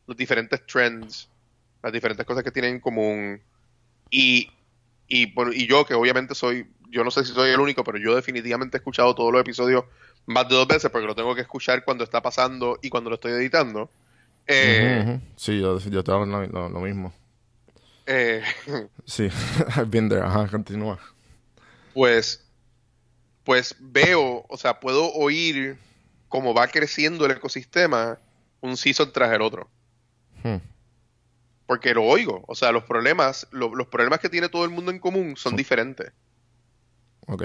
[0.07, 1.29] los diferentes trends,
[1.81, 3.41] las diferentes cosas que tienen en común.
[4.09, 4.51] Y,
[5.07, 7.97] y, bueno, y yo, que obviamente soy, yo no sé si soy el único, pero
[7.97, 9.83] yo definitivamente he escuchado todos los episodios
[10.27, 13.15] más de dos veces porque lo tengo que escuchar cuando está pasando y cuando lo
[13.15, 13.89] estoy editando.
[14.47, 15.19] Eh.
[15.35, 17.13] Sí, yo, yo te hago lo, lo- lo mismo.
[18.05, 18.43] eh,
[19.05, 19.23] Sí,
[19.75, 20.21] I've been there.
[20.23, 20.99] Ajá, continúa.
[21.93, 22.41] pues,
[23.43, 25.77] pues veo, o sea, puedo oír
[26.29, 28.19] cómo va creciendo el ecosistema
[28.61, 29.69] un season tras el otro.
[30.43, 30.57] Hmm.
[31.67, 32.43] Porque lo oigo.
[32.47, 35.55] O sea, los problemas, lo- los problemas que tiene todo el mundo en común son
[35.55, 36.11] diferentes.
[37.27, 37.43] Ok.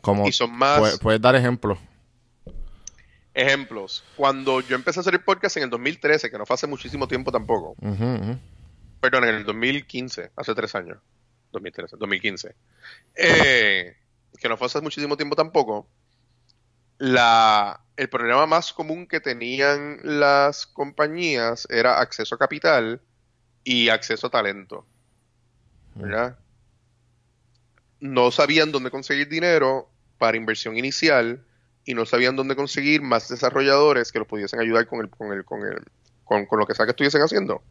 [0.00, 1.78] Como, Y son más- ¿puedes, puedes dar ejemplos?
[3.38, 4.02] Ejemplos.
[4.16, 7.06] Cuando yo empecé a hacer el podcast en el 2013, que no fue hace muchísimo
[7.06, 7.76] tiempo tampoco.
[7.80, 8.38] Ujú, ujú.
[9.00, 10.98] Perdón, en el 2015, hace tres años.
[11.52, 12.56] 2013, 2015.
[13.14, 13.94] Eh,
[14.40, 15.88] que no fue hace muchísimo tiempo tampoco.
[16.98, 23.00] La, el problema más común que tenían las compañías era acceso a capital
[23.62, 24.84] y acceso a talento.
[25.94, 26.36] ¿Verdad?
[28.00, 31.44] No sabían dónde conseguir dinero para inversión inicial
[31.88, 35.42] y no sabían dónde conseguir más desarrolladores que los pudiesen ayudar con el, con el,
[35.46, 35.82] con el,
[36.22, 37.62] con, con lo que sea que estuviesen haciendo.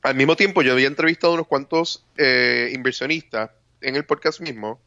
[0.00, 3.50] Al mismo tiempo, yo había entrevistado a unos cuantos eh, inversionistas
[3.82, 4.80] en el podcast mismo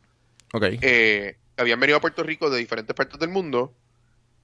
[0.51, 0.63] Ok.
[0.81, 3.71] eh, habían venido a Puerto Rico de diferentes partes del mundo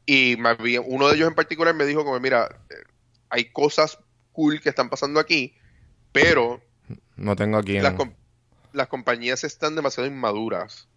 [0.05, 2.75] y me había- uno de ellos en particular me dijo como, mira, eh,
[3.29, 3.97] hay cosas
[4.33, 5.55] cool que están pasando aquí,
[6.11, 6.61] pero
[7.15, 7.83] no tengo aquí en...
[7.83, 8.13] las, com-
[8.73, 10.87] las compañías están demasiado inmaduras.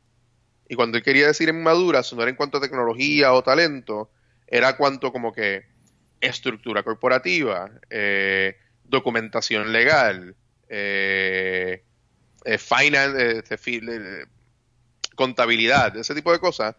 [0.73, 4.11] Y cuando él quería decir inmaduras, no era en cuanto a tecnología o talento,
[4.47, 5.65] era cuanto como que
[6.19, 10.35] estructura corporativa, eh, documentación legal,
[10.71, 11.85] eh,
[12.47, 14.25] eh, finan- eh, este,
[15.15, 16.75] contabilidad, ese tipo de cosas,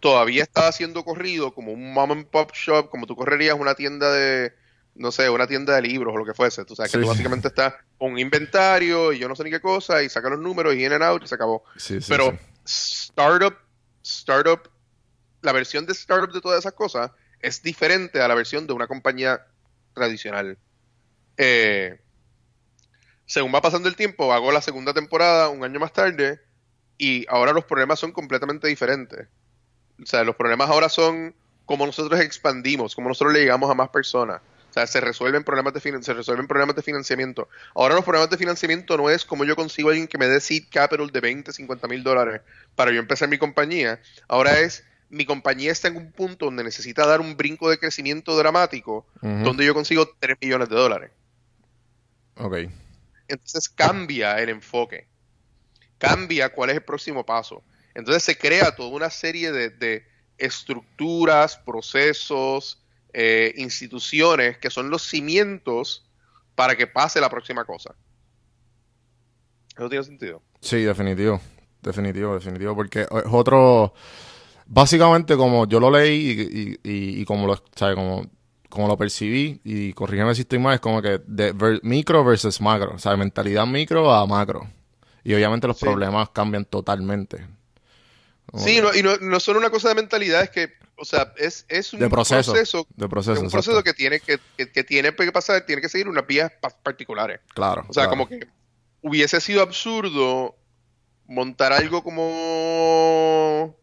[0.00, 4.10] todavía estaba siendo corrido como un mom and pop shop, como tú correrías una tienda
[4.14, 4.54] de,
[4.94, 6.64] no sé, una tienda de libros o lo que fuese.
[6.64, 7.02] Tú sabes que Sí.
[7.02, 10.30] tú básicamente estás con un inventario y yo no sé ni qué cosa y saca
[10.30, 11.64] los números y in and out y se acabó.
[11.76, 12.38] Sí, sí, Pero.
[13.16, 13.56] Startup,
[14.02, 14.70] startup,
[15.40, 18.86] la versión de startup de todas esas cosas es diferente a la versión de una
[18.86, 19.46] compañía
[19.94, 20.58] tradicional.
[21.38, 21.98] Eh,
[23.24, 26.42] según va pasando el tiempo, hago la segunda temporada un año más tarde
[26.98, 29.28] y ahora los problemas son completamente diferentes.
[30.02, 33.88] O sea, los problemas ahora son cómo nosotros expandimos, cómo nosotros le llegamos a más
[33.88, 34.42] personas.
[34.76, 37.48] O sea, se resuelven problemas de se resuelven problemas de financiamiento.
[37.74, 40.38] Ahora los problemas de financiamiento no es como yo consigo a alguien que me dé
[40.38, 42.42] seed capital de 20, 50 mil dólares
[42.74, 44.02] para yo empezar mi compañía.
[44.28, 48.36] Ahora es mi compañía está en un punto donde necesita dar un brinco de crecimiento
[48.36, 51.10] dramático, donde yo consigo 3 millones de dólares.
[52.36, 52.56] Ok.
[53.28, 55.08] Entonces cambia el enfoque,
[55.96, 57.62] cambia cuál es el próximo paso.
[57.94, 65.02] Entonces se crea toda una serie de, de estructuras, procesos, eh, instituciones que son los
[65.02, 66.06] cimientos
[66.54, 67.94] para que pase la próxima cosa.
[69.76, 70.42] ¿Eso tiene sentido?
[70.60, 71.40] Sí, definitivo.
[71.82, 72.74] Definitivo, definitivo.
[72.74, 73.92] Porque es otro.
[74.66, 77.94] Básicamente, como yo lo leí y, y- y- y como lo, ¿sabes?
[77.94, 78.26] Como,
[78.68, 82.60] como lo percibí, y corrígeme si estoy mal, es como que de ver- micro versus
[82.60, 82.94] macro.
[82.94, 84.68] O sea, mentalidad micro a macro.
[85.22, 85.84] Y obviamente los Sí.
[85.84, 87.46] problemas cambian totalmente.
[88.50, 91.04] Como Sí, que- no, y no, no solo una cosa de mentalidad, es que, o
[91.04, 92.52] sea, es, es un De proceso.
[92.52, 93.32] proceso, de proceso.
[93.34, 96.26] es un proceso que tiene que, que, que tiene que pasar, tiene que seguir unas
[96.26, 97.40] vías pa- particulares.
[97.54, 97.82] Claro.
[97.88, 98.10] O sea, claro.
[98.10, 98.46] como que
[99.02, 100.56] hubiese sido absurdo
[101.26, 103.76] montar algo como.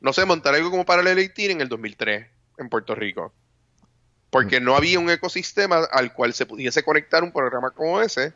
[0.00, 2.26] No sé, montar algo como Parallel 18 en el 2003
[2.58, 3.32] en Puerto Rico.
[4.30, 8.32] Porque no había un ecosistema al cual se pudiese conectar un programa como ese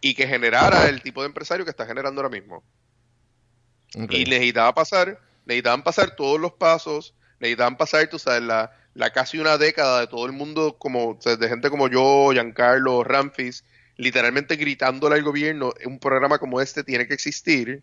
[0.00, 2.62] y que generara el tipo de empresario que está generando ahora mismo.
[3.96, 4.12] Ok.
[4.12, 9.38] Y necesitaba pasar, necesitaban pasar todos los pasos, necesitaban pasar, tú sabes, la, la casi
[9.38, 13.64] una década de todo el mundo, como de gente como yo, Giancarlo, Ramfis,
[13.96, 17.82] literalmente gritándole al gobierno, un programa como este tiene que existir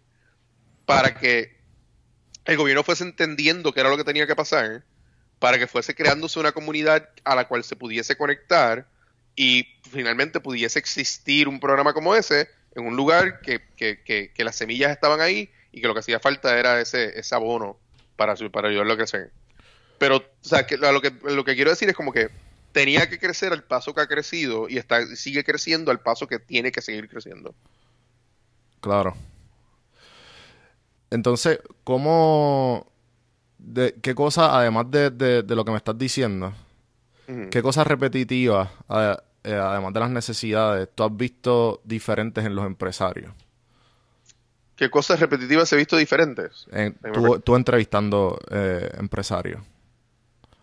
[0.85, 1.55] para que
[2.45, 4.83] el gobierno fuese entendiendo qué era lo que tenía que pasar,
[5.39, 8.87] para que fuese creándose una comunidad a la cual se pudiese conectar
[9.35, 14.55] y finalmente pudiese existir un programa como ese en un lugar que, que, que, las
[14.55, 17.77] semillas estaban ahí y que lo que hacía falta era ese, ese abono
[18.15, 19.31] para, para ayudarlo a crecer.
[19.97, 22.29] Pero, o sea, que, lo, que, lo que quiero decir es como que
[22.71, 26.39] tenía que crecer al paso que ha crecido y está, sigue creciendo al paso que
[26.39, 27.55] tiene que seguir creciendo.
[28.81, 29.15] Claro.
[31.09, 32.91] Entonces, ¿cómo...
[33.57, 36.53] De, ¿Qué cosas, además de, de- de lo que me estás diciendo,
[37.49, 42.65] qué cosas repetitivas, a- eh, además de las necesidades, tú has visto diferentes en los
[42.65, 43.33] empresarios?
[44.75, 46.67] ¿Qué cosas repetitivas he visto diferentes?
[46.71, 46.95] En-
[47.43, 49.61] tú entrevistando eh, empresarios.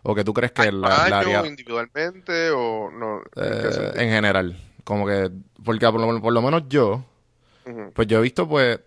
[0.03, 1.47] ¿O que tú crees que la, la ¿Año, área...
[1.47, 2.89] individualmente o
[3.35, 4.57] eh, en general.
[4.83, 5.31] Como que...
[5.63, 7.03] Porque por lo, por lo menos yo...
[7.93, 8.77] Pues yo he visto, pues,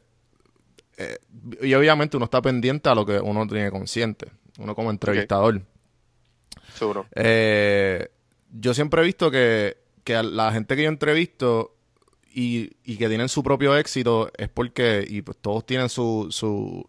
[0.98, 1.16] eh,
[1.62, 5.62] y obviamente uno está pendiente a lo que uno tiene consciente, uno como entrevistador.
[6.74, 7.06] Seguro.
[7.14, 8.06] Eh,
[8.50, 11.74] yo siempre he visto que, que a la gente que yo entrevisto
[12.34, 16.86] y, y que tienen su propio éxito es porque, y pues todos tienen su, su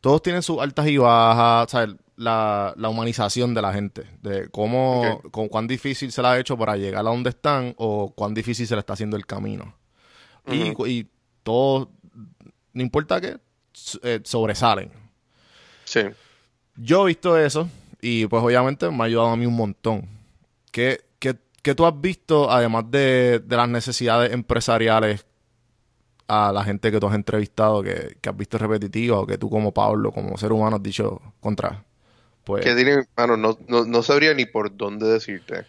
[0.00, 1.96] todos tienen sus altas y bajas, ¿sabes?
[2.16, 6.56] La, la humanización de la gente, de cómo, con cuán difícil se la ha hecho
[6.56, 9.74] para llegar a donde están o cuán difícil se le está haciendo el camino.
[10.46, 11.08] Y- y,
[11.42, 11.88] todos,
[12.72, 13.38] no importa qué,
[14.02, 14.90] eh, sobresalen.
[15.84, 16.00] Sí.
[16.76, 17.68] Yo he visto eso
[18.00, 20.08] y pues obviamente me ha ayudado a mí un montón.
[20.70, 25.26] ¿Qué, qué, qué tú has visto, además de, de las necesidades empresariales
[26.28, 29.50] a la gente que tú has entrevistado, que, que has visto repetitiva o que tú
[29.50, 31.84] como Pablo, como ser humano, has dicho contra?
[32.44, 32.66] Pues,
[33.16, 35.66] mano, no, no, no sabría ni por dónde decirte.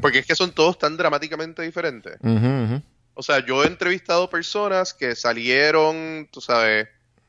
[0.00, 2.16] Porque es que son todos tan dramáticamente diferentes.
[2.20, 2.82] Ujú, ujú.
[3.14, 6.88] O sea, yo he entrevistado personas que salieron, tú sabes,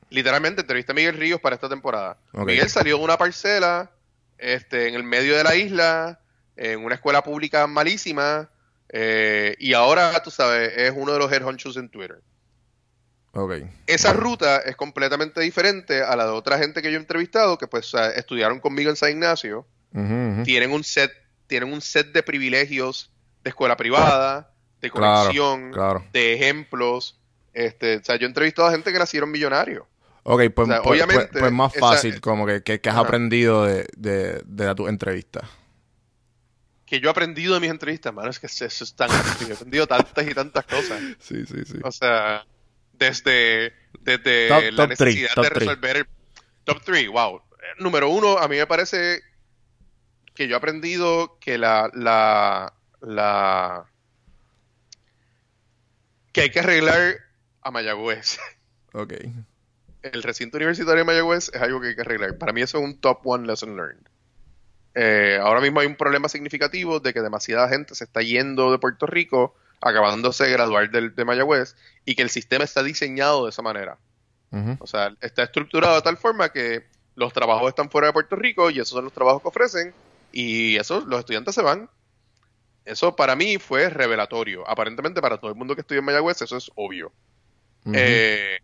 [0.10, 2.17] literalmente entrevisté a Miguel Ríos para esta temporada.
[2.34, 2.45] Ok.
[2.45, 3.91] Miguel salió de una parcela,
[4.38, 6.19] este, en el medio de la isla,
[6.56, 8.49] en una escuela pública malísima,
[8.91, 12.21] eh, y ahora, tú sabes, es uno de los head honchos en Twitter.
[13.34, 13.54] Ok.
[13.88, 17.68] Esa ruta es completamente diferente a la de otra gente que yo he entrevistado, que
[17.68, 19.68] pues estudiaron conmigo en San Ignacio,
[20.44, 21.12] tienen un set,
[21.48, 23.12] tienen un set de privilegios
[23.44, 26.04] de escuela privada, de conexión, claro.
[26.13, 27.20] de ejemplos.
[27.54, 29.84] Este, o sea, yo he entrevistado a gente que nacieron millonarios.
[30.24, 32.89] Ok, pues, O sea, pues- obviamente, pues- pues más esa- fácil, como que, que, que
[32.89, 35.42] has aprendido de, de, de tu entrevista.
[36.86, 39.10] Que yo he aprendido de mis entrevistas, mano, es que eso es tan
[39.42, 41.00] yo he aprendido tantas y tantas cosas.
[41.20, 41.80] Sí, sí, sí.
[41.84, 42.46] O sea,
[42.99, 45.59] desde, desde Top- la top necesidad de three.
[45.59, 46.07] resolver el
[46.65, 47.41] top 3, wow.
[47.79, 49.21] Número uno, a mí me parece
[50.35, 53.85] que yo he aprendido que la, la, la,
[56.31, 57.17] que hay que arreglar
[57.62, 58.39] a Mayagüez.
[58.93, 59.13] Ok.
[60.01, 62.38] El recinto universitario de Mayagüez es algo que hay que arreglar.
[62.38, 64.07] Para mí eso es un top one lesson learned.
[64.95, 68.79] Eh, ahora mismo hay un problema significativo de que demasiada gente se está yendo de
[68.79, 73.50] Puerto Rico, acabándose de graduar del, de Mayagüez, y que el sistema está diseñado de
[73.50, 73.98] esa manera.
[74.80, 78.72] O sea, está estructurado de tal forma que los trabajos están fuera de Puerto Rico
[78.72, 79.94] y esos son los trabajos que ofrecen,
[80.32, 81.89] y eso, los estudiantes se van.
[82.86, 84.68] Eso para mí fue revelatorio.
[84.68, 87.12] Aparentemente para todo el mundo que estudia en Mayagüez eso es obvio.
[87.94, 88.58] Eh,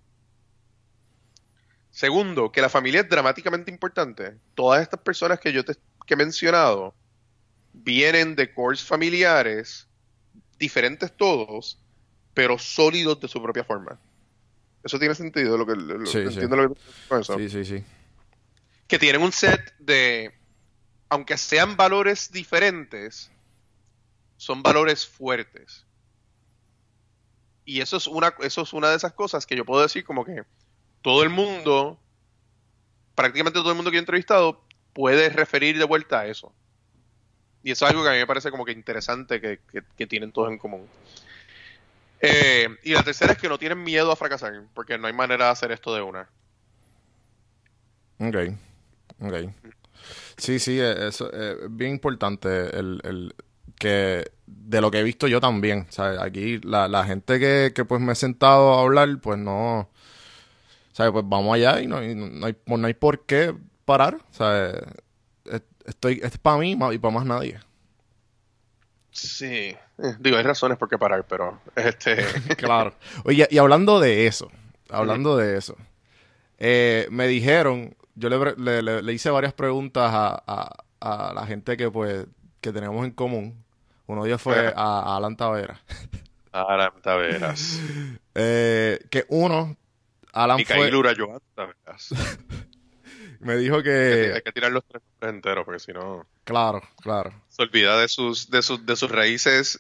[1.91, 4.35] segundo, que la familia es dramáticamente importante.
[4.55, 5.75] Todas estas personas que yo te
[6.05, 6.93] que he mencionado
[7.73, 9.87] vienen de cores familiares,
[10.57, 11.79] diferentes todos,
[12.33, 13.99] pero sólidos de su propia forma.
[14.83, 16.25] Eso tiene sentido, lo que lo- Sí, sí.
[16.25, 17.37] entiendo lo que con eso.
[17.37, 17.83] Sí, sí, sí.
[18.87, 20.31] Que tienen un set de,
[21.09, 23.31] aunque sean valores diferentes,
[24.37, 25.85] son valores fuertes.
[27.63, 30.23] Y eso es una, eso es una de esas cosas que yo puedo decir como
[30.23, 30.43] que
[31.01, 31.99] todo el mundo,
[33.15, 34.63] prácticamente todo el mundo que he entrevistado,
[34.93, 36.53] puede referir de vuelta a eso.
[37.65, 39.59] Y eso es algo que a mí me parece como que interesante que,
[39.97, 40.87] que- tienen todos en común.
[42.21, 45.45] Eh, y la tercera es que no tienen miedo a fracasar, porque no hay manera
[45.45, 46.29] de hacer esto de una.
[48.19, 48.35] Ok,
[49.21, 49.35] ok.
[50.37, 53.35] Sí, sí, eh, eso eh, es bien importante el, el
[53.79, 55.87] que de lo que he visto yo también.
[56.21, 59.89] Aquí la, la gente que, que pues me he sentado a hablar, pues no,
[60.93, 61.11] ¿sabes?
[61.11, 63.55] Pues vamos allá y no, no hay, no hay por qué
[63.85, 64.75] parar, ¿sabes?
[65.85, 67.59] Es- Estoy, es para mí y para más nadie.
[69.11, 72.17] Sí, Eh, digo, hay razones por qué parar, pero este,
[72.57, 72.93] Claro.
[73.23, 74.51] Oye, y hablando de eso,
[74.89, 75.77] hablando de eso,
[76.57, 81.33] eh, me dijeron, yo le, pre- le- le- le hice varias preguntas a, a- a
[81.33, 82.25] la gente que pues
[82.59, 83.63] que tenemos en común.
[84.07, 85.79] Uno de ellos fue a, a Alan Tavera.
[86.51, 87.79] Alan Taveras.
[88.37, 89.77] Eh, que uno,
[90.33, 92.09] Alan Y fue, Joan Taveras.
[93.45, 97.33] me dijo que- Hay que tirar los tres nombres enteros porque si no claro, claro.
[97.49, 99.79] se olvida de sus, de sus, de sus raíces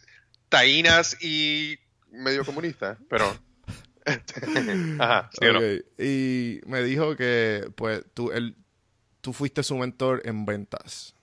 [0.49, 1.77] taínas y
[2.11, 2.97] medio comunistas.
[3.09, 3.35] Pero.
[4.99, 5.59] Ajá, sí o no.
[5.97, 8.55] Y me dijo que pues tú, él,
[9.21, 11.15] tú fuiste su mentor en ventas.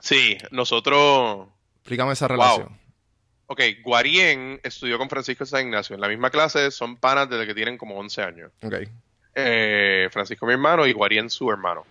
[0.00, 1.48] Sí, nosotros.
[1.78, 2.36] Explícame esa Wow.
[2.36, 2.80] relación.
[3.46, 5.94] Ok, Guarien estudió con Francisco San Ignacio.
[5.94, 8.52] En la misma clase son panas desde que tienen como 11 años.
[8.62, 8.74] Ok,
[9.42, 11.84] Eh, Francisco mi hermano y Guarien su hermano.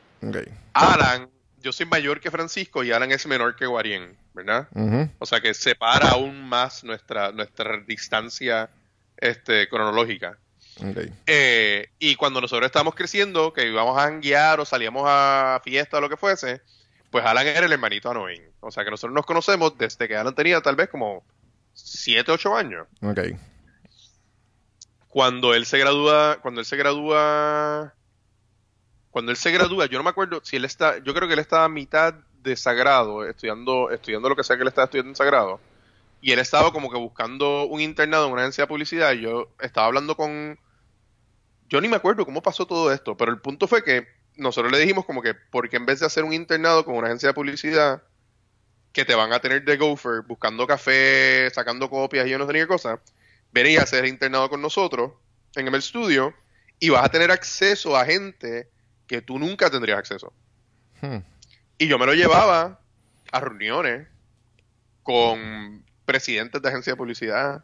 [0.74, 1.30] Alan,
[1.62, 4.68] yo soy mayor que Francisco y Alan es menor que Guarien, ¿verdad?
[5.20, 8.70] O sea que separa aún más nuestra, nuestra distancia
[9.18, 10.38] este, cronológica.
[11.26, 16.02] Eh, y cuando nosotros estábamos creciendo, que íbamos a janguear o salíamos a fiesta o
[16.02, 16.62] lo que fuese,
[17.12, 18.42] pues Alan era el hermanito Anoin.
[18.62, 21.24] O sea que nosotros nos conocemos desde que Alan tenía tal vez como
[21.74, 22.88] 7, 8 años.
[23.02, 23.20] Ok.
[25.10, 27.94] Cuando él se gradúa, cuando él se gradúa,
[29.12, 31.40] cuando él se gradúa, yo no me acuerdo si él está, yo creo que él
[31.40, 35.16] estaba a mitad de Sagrado, estudiando, estudiando lo que sea que él estaba estudiando en
[35.16, 35.60] Sagrado.
[36.22, 39.14] Y él estaba como que buscando un internado en una agencia de publicidad.
[39.14, 40.60] Y yo estaba hablando con.
[41.70, 44.80] Yo ni me acuerdo cómo pasó todo esto, pero el punto fue que nosotros le
[44.80, 48.04] dijimos como que, porque en vez de hacer un internado con una agencia de publicidad,
[48.92, 52.54] que te van a tener de gopher buscando café, sacando copias y yo no sé
[52.54, 53.00] ni qué cosa,
[53.52, 55.12] venías a hacer internado con nosotros
[55.56, 56.34] en el estudio
[56.80, 58.70] y vas a tener acceso a gente
[59.08, 60.32] que tú nunca tendrías acceso.
[61.02, 61.18] Hmm,
[61.78, 62.80] Y yo me lo llevaba
[63.32, 64.08] a reuniones
[65.04, 67.64] con presidentes de agencias de publicidad,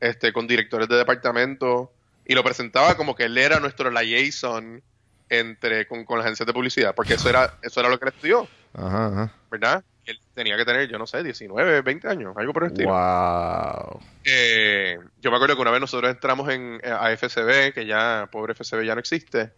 [0.00, 1.92] este, con directores de departamento,
[2.24, 4.82] y lo presentaba como que él era nuestro liaison
[5.30, 8.12] entre con, con las agencias de publicidad, porque eso era, eso era lo que él
[8.14, 9.34] estudió, Ajá, ajá.
[9.50, 9.84] ¿verdad?
[10.08, 12.88] Él tenía que tener, yo no sé, 19, 20 años, algo por el estilo.
[12.88, 14.00] Wow.
[14.24, 18.54] Eh, yo me acuerdo que una vez nosotros entramos en, a FCB, que ya, pobre
[18.54, 19.52] FCB ya no existe,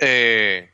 [0.00, 0.70] eh,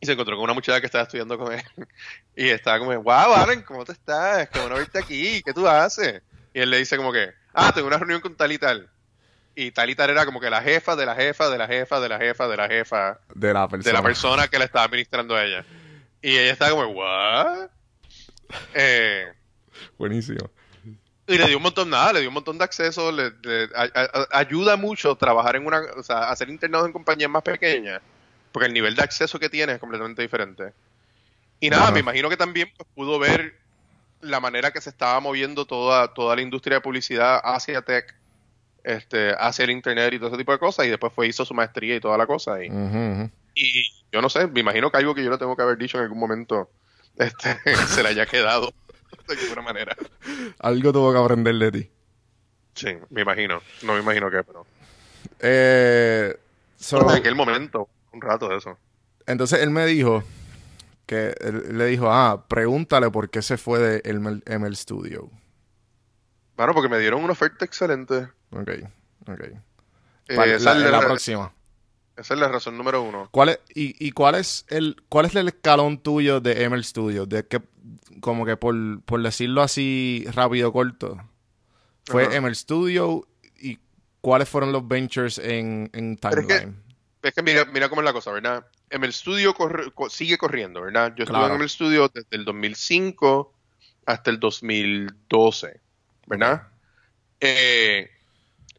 [0.00, 1.62] y se encontró con una muchacha que estaba estudiando con él.
[2.36, 4.48] Y estaba como, wow, Alan, ¿cómo te estás?
[4.50, 5.42] ¿Cómo no verte aquí?
[5.42, 6.22] ¿Qué tú haces?
[6.54, 8.88] Y él le dice como que, ah, tengo una reunión con tal y tal.
[9.56, 11.98] Y tal y tal era como que la jefa de la jefa de la jefa
[11.98, 13.92] de la jefa de la jefa De la de persona.
[13.98, 15.64] la persona que le estaba administrando a ella.
[16.22, 17.68] Y ella estaba como, what?
[18.74, 19.26] Eh,
[19.98, 20.50] Buenísimo.
[21.26, 23.88] y le dio un montón, nada, le dio un montón de acceso, le, le- a-
[23.94, 28.00] a- ayuda mucho trabajar en una, o sea, hacer internados en compañías más pequeñas,
[28.52, 30.72] porque el nivel de acceso que tiene es completamente diferente.
[31.60, 33.54] Y nada, me imagino que también pues, pudo ver
[34.22, 38.14] la manera que se estaba moviendo toda, toda la industria de publicidad hacia tech,
[38.82, 41.54] este, hacia el internet y todo ese tipo de cosas, y después fue hizo su
[41.54, 42.62] maestría y toda la cosa.
[42.64, 42.68] Y,
[43.54, 45.98] y yo no sé, me imagino que algo que yo le tengo que haber dicho
[45.98, 46.70] en algún momento
[47.16, 47.58] este,
[47.88, 48.72] se le haya quedado
[49.28, 49.96] de alguna manera.
[50.58, 51.90] Algo tuvo que aprender de ti.
[52.74, 53.60] Sí, me imagino.
[53.82, 54.66] No me imagino qué, pero.
[55.40, 56.36] Eh,
[56.76, 58.78] so, en aquel momento, un rato de eso.
[59.26, 60.22] entonces él me dijo
[61.06, 65.28] que él le dijo, ah, pregúntale por qué se fue de ML, ML Studio.
[66.56, 68.28] Bueno, porque me dieron una oferta excelente.
[68.52, 68.70] Ok,
[69.26, 69.40] ok.
[70.28, 71.52] Eh, la, la, la próxima.
[72.20, 73.28] Esa es la razón número uno.
[73.30, 77.26] ¿Cuál es, y, y cuál es el cuál es el escalón tuyo de ML Studio?
[77.26, 77.60] De que,
[78.20, 81.16] como que por, por decirlo así rápido, corto.
[82.06, 82.40] Fue.
[82.40, 83.26] ML Studio
[83.60, 83.78] y
[84.20, 86.82] cuáles fueron los ventures en, en Pero es que- Timeline.
[87.22, 88.66] Es que mira, mira cómo es la cosa, ¿verdad?
[89.54, 91.14] Corre- co- sigue corriendo, ¿verdad?
[91.16, 93.52] Yo estuve en el estudio desde el 2005
[94.06, 95.80] hasta el 2012,
[96.26, 96.68] ¿verdad?
[97.40, 98.08] Eh,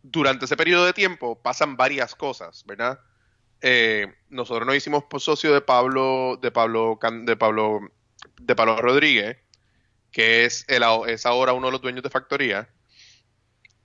[0.02, 3.00] durante ese periodo de tiempo pasan varias cosas, ¿verdad?
[3.62, 7.80] Eh, nosotros nos hicimos po- socio de Pablo, de Pablo, de Pablo,
[8.40, 9.38] de Pablo Rodríguez,
[10.12, 12.70] que es, es ahora uno de los dueños de Factoría.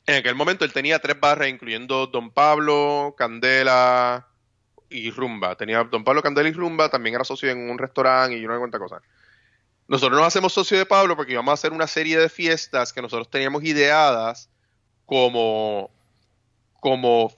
[0.07, 4.29] En aquel momento él tenía tres barras, incluyendo Don Pablo, Candela
[4.89, 5.57] y Rumba.
[5.57, 8.79] Tenía Don Pablo, Candela y Rumba, también era socio en un restaurante y una cuanta
[8.79, 9.03] cosa.
[9.89, 13.03] Nosotros nos hacemos socio de Pablo porque íbamos a hacer una serie de fiestas que
[13.03, 14.49] nosotros teníamos ideadas
[15.05, 15.91] como,
[16.81, 17.33] como,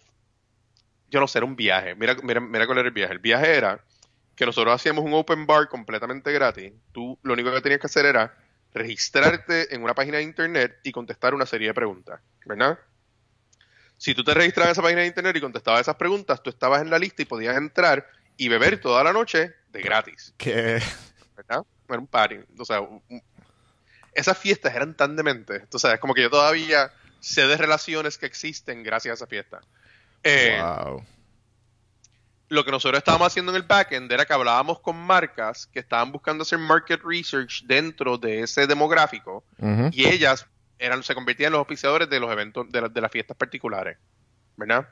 [1.10, 1.94] yo no sé, era un viaje.
[1.94, 3.12] Mira, mira, mira cuál era el viaje.
[3.12, 3.84] El viaje era
[4.34, 6.72] que nosotros hacíamos un open bar completamente gratis.
[6.92, 8.36] Tú lo único que tenías que hacer era
[8.72, 12.78] registrarte en una página de internet y contestar una serie de preguntas, ¿verdad?
[13.96, 16.82] Si tú te registrabas en esa página de internet y contestabas esas preguntas, tú estabas
[16.82, 18.06] en la lista y podías entrar
[18.36, 20.80] y beber toda la noche de gratis, Que
[21.36, 21.64] ¿verdad?
[21.88, 22.36] Era un party.
[22.58, 23.02] O sea, un-
[24.12, 25.68] esas fiestas eran tan dementes.
[25.68, 29.60] Tú sabes, como que yo todavía sé de relaciones que existen gracias a esa fiesta.
[30.24, 31.02] Eh, wow.
[32.50, 36.10] lo que nosotros estábamos haciendo en el backend era que hablábamos con marcas que estaban
[36.12, 39.44] buscando hacer market research dentro de ese demográfico
[39.92, 40.46] y ellas
[40.78, 43.98] eran se convertían en los auspiciadores de los eventos de, la- de las fiestas particulares,
[44.56, 44.88] ¿verdad?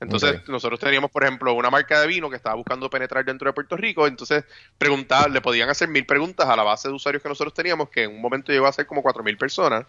[0.00, 3.52] Entonces nosotros teníamos, por ejemplo, una marca de vino que estaba buscando penetrar dentro de
[3.52, 4.44] Puerto Rico, entonces
[4.76, 8.02] preguntar, le podían hacer mil preguntas a la base de usuarios que nosotros teníamos, que
[8.04, 9.86] en un momento llegó a ser como cuatro mil personas.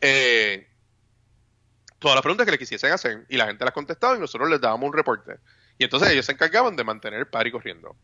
[0.00, 0.68] Eh,
[1.98, 4.60] todas las preguntas que le quisiesen hacer y la gente las contestaba y nosotros les
[4.60, 5.36] dábamos un reporte.
[5.78, 7.96] Y entonces ellos se encargaban de mantener el party corriendo.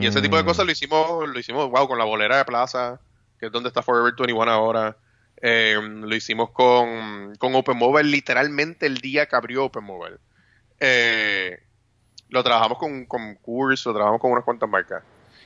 [0.00, 0.46] Y ese tipo de Mm.
[0.46, 2.98] cosas lo hicimos, lo hicimos, wow, con la bolera de plaza,
[3.38, 4.96] que es donde está Forever 21 ahora.
[5.42, 10.16] Eh, lo hicimos con, con Open Mobile, literalmente el día que abrió Open Mobile.
[10.80, 11.60] Eh,
[12.30, 15.02] lo trabajamos con, con lo trabajamos con unas cuantas marcas.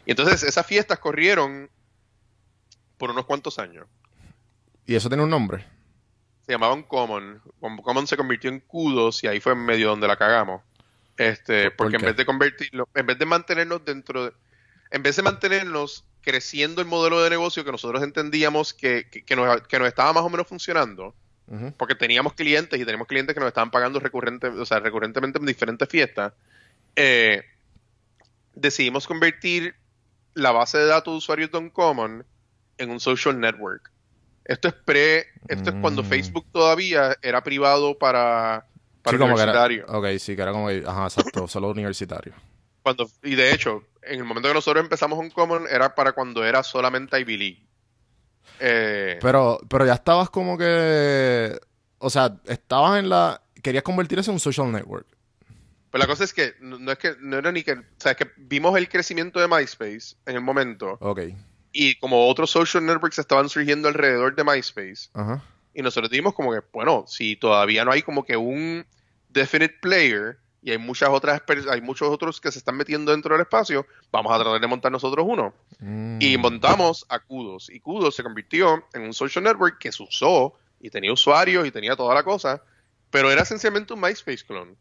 [0.06, 1.68] Y entonces esas fiestas corrieron
[2.98, 3.86] por unos cuantos años.
[4.86, 5.66] ¿Y eso tiene un nombre?
[6.50, 7.40] Se llamaban Common.
[7.60, 10.62] Com- Common se convirtió en Kudos y ahí fue en medio donde la cagamos.
[11.16, 14.32] Este, ¿Por porque en vez de convertirlo, en vez de mantenernos dentro de,
[14.90, 19.36] en vez de mantenernos creciendo el modelo de negocio que nosotros entendíamos que, que, que
[19.36, 21.14] nos, que nos estaba más o menos funcionando,
[21.76, 25.46] porque teníamos clientes y tenemos clientes que nos estaban pagando recurrente, o sea, recurrentemente en
[25.46, 26.32] diferentes fiestas,
[26.96, 27.44] eh,
[28.54, 29.76] decidimos convertir
[30.34, 32.24] la base de datos de usuarios de Uncommon
[32.78, 33.89] en un social network.
[34.50, 36.06] Esto es pre, esto es cuando Mm.
[36.06, 38.66] Facebook todavía era privado para,
[39.02, 39.66] para Sí, como que era-.
[39.86, 42.32] Ok, sí, que era como ajá, exacto, solo universitario.
[42.82, 46.64] Cuando, y de hecho, en el momento que nosotros empezamos Uncommon era para cuando era
[46.64, 47.66] solamente Ivy League.
[48.58, 51.56] Eh, Pero, pero ya estabas como que,
[51.98, 55.06] o sea, estabas en la, querías convertir eso en un social network.
[55.90, 58.12] Pues la cosa es que no, no es que no era ni que, o sea,
[58.12, 61.20] es que vimos el crecimiento de MySpace en el momento Ok,
[61.72, 65.42] y como otros social networks estaban surgiendo alrededor de MySpace ajá.
[65.74, 68.84] y nosotros dijimos como que, bueno, si todavía no hay como que un
[69.28, 71.40] definite player y hay muchas otras
[71.70, 74.92] hay muchos otros que se están metiendo dentro del espacio, vamos a tratar de montar
[74.92, 75.54] nosotros uno.
[76.20, 76.40] Y Mm.
[76.40, 80.90] montamos a Kudos y Kudos se convirtió en un social network que se usó y
[80.90, 82.62] tenía usuarios y tenía toda la cosa,
[83.10, 84.74] pero era esencialmente un MySpace clone.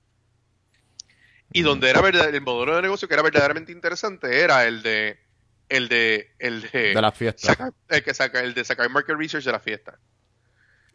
[1.53, 5.17] Y donde era verdad, el modelo de negocio que era verdaderamente interesante era el de
[5.69, 7.47] el de el de, De la fiesta.
[7.47, 9.99] sacar, el que saca el de sacar market research de la fiesta.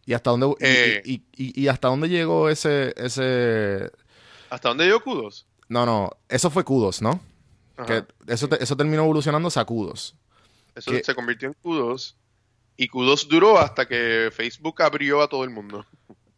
[0.06, 1.02] ¿Y hasta dónde, y- Eh.
[1.04, 3.90] y, y- y hasta dónde llegó ese, ese,
[4.50, 5.46] ¿Hasta dónde llegó Kudos?
[5.68, 7.20] no, no, eso fue Kudos, ¿no?
[7.86, 10.14] Que eso, te- eso terminó evolucionando a Kudos.
[10.74, 12.16] Eso que- se convirtió en Kudos
[12.76, 15.86] y Kudos duró hasta que Facebook abrió a todo el mundo.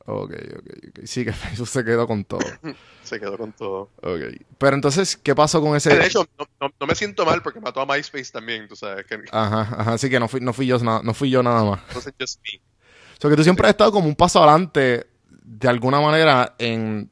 [0.07, 1.01] Ok, ok, ok.
[1.05, 2.41] Sí, que Facebook se quedó con todo.
[3.03, 3.91] Se quedó con todo.
[4.03, 4.21] Ok.
[4.59, 5.91] Pero entonces, ¿qué pasó con ese...?
[5.97, 9.07] De hecho, no, no- no me siento mal porque mató a MySpace también, tú sabes.
[9.07, 11.63] Que, Ajá, ajá, así que no fui, no fui yo, na- no fui yo nada
[11.63, 11.81] más.
[11.87, 12.59] entonces, just me.
[12.59, 17.09] O sea, que tú siempre has estado como un paso adelante, de alguna manera, en,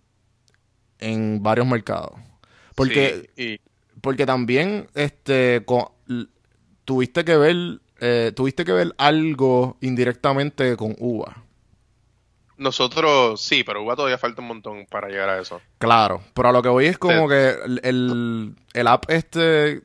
[0.99, 2.13] en varios mercados.
[2.75, 3.61] Porque, Sí, y
[4.01, 6.27] porque también este, co- l-
[6.85, 7.57] tuviste que ver,
[8.01, 11.45] eh, tuviste que ver algo indirectamente con UVA.
[12.57, 15.61] Nosotros, sí, pero Uva todavía falta un montón para llegar a eso.
[15.79, 19.83] Claro, pero a lo que voy es como que el, el, el app este,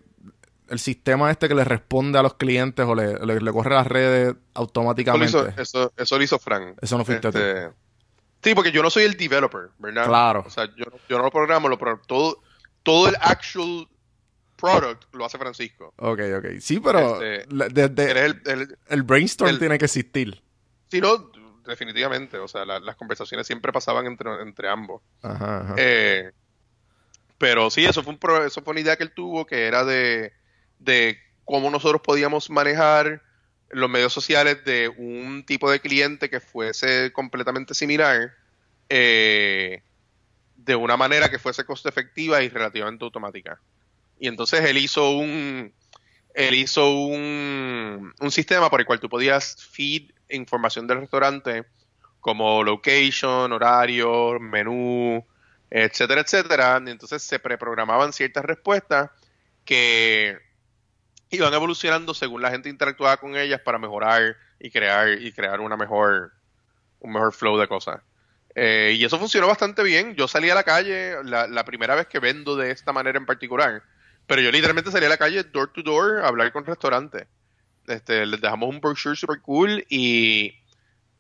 [0.67, 3.87] el sistema este que le responde a los clientes o le, le- le corre las
[3.87, 5.25] redes Eso lo, automáticamente.
[5.27, 6.77] hizo, eso, eso lo hizo Frank.
[6.81, 7.37] Eso no fuiste tú.
[7.37, 7.69] Este,
[8.41, 10.05] Sí, porque yo no soy el developer, ¿verdad?
[10.05, 10.43] Claro.
[10.47, 12.41] O sea, yo, no- yo no lo programo, lo pro- todo,
[12.83, 13.87] todo el actual
[14.55, 15.93] product lo hace Francisco.
[15.97, 16.45] Ok, ok.
[16.61, 20.41] Sí, pero Este, desde Eres el, el- el brainstorm el- tiene que existir.
[20.89, 21.31] sí, no,
[21.69, 22.37] definitivamente.
[22.37, 25.01] O sea, la- las conversaciones siempre pasaban entre, entre ambos.
[25.21, 25.75] Ajá, ajá.
[25.77, 26.31] Eh,
[27.37, 29.85] pero sí, eso fue, un pro- eso fue una idea que él tuvo, que era
[29.85, 30.33] de,
[30.79, 33.21] de cómo nosotros podíamos manejar
[33.69, 38.33] los medios sociales de un tipo de cliente que fuese completamente similar,
[38.89, 39.83] eh,
[40.55, 43.61] de una manera que fuese costo efectiva y relativamente automática.
[44.19, 45.73] Y entonces él hizo un,
[46.33, 51.65] él hizo un, un sistema por el cual tú podías feed información del restaurante
[52.19, 55.25] como location, horario, menú,
[55.69, 56.81] etcétera, etcétera.
[56.85, 59.09] Y entonces se preprogramaban ciertas respuestas
[59.65, 60.37] que
[61.29, 65.77] iban evolucionando según la gente interactuaba con ellas para mejorar y crear y crear una
[65.77, 66.33] mejor
[66.99, 68.01] un mejor flow de cosas.
[68.55, 70.15] Eh, y eso funcionó bastante bien.
[70.15, 73.25] Yo salí a la calle la, la primera vez que vendo de esta manera en
[73.25, 73.83] particular.
[74.27, 77.27] Pero yo literalmente salí a la calle door to door a hablar con restaurantes.
[77.89, 80.53] Este, les dejamos un brochure super cool y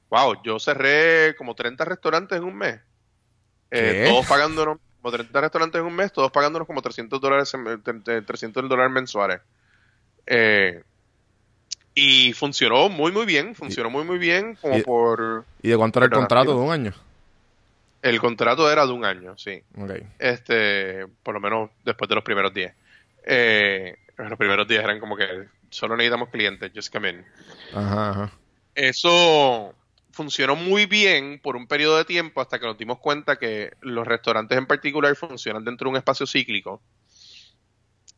[0.09, 2.79] wow, yo cerré como 30 restaurantes en un mes.
[3.71, 7.63] Eh, todos pagándonos, como 30 restaurantes en un mes, todos pagándonos como 300 dólares, en-
[7.65, 9.41] tre- tre- 300 dólares mensuales.
[10.25, 10.83] Eh,
[11.95, 15.45] y funcionó muy, muy bien, funcionó muy, muy bien, como Y- por...
[15.61, 16.55] ¿Y de cuánto era el contrato?
[16.55, 16.93] ¿De un año?
[18.01, 19.61] El contrato era de un año, sí.
[20.19, 22.73] Este, por lo menos después de los primeros 10.
[23.25, 25.25] Eh, los primeros días eran como que
[25.69, 27.25] solo necesitamos clientes, just come in.
[27.73, 28.31] Ajá, ajá.
[28.75, 29.75] Eso
[30.11, 34.07] funcionó muy bien por un periodo de tiempo hasta que nos dimos cuenta que los
[34.07, 36.81] restaurantes en particular funcionan dentro de un espacio cíclico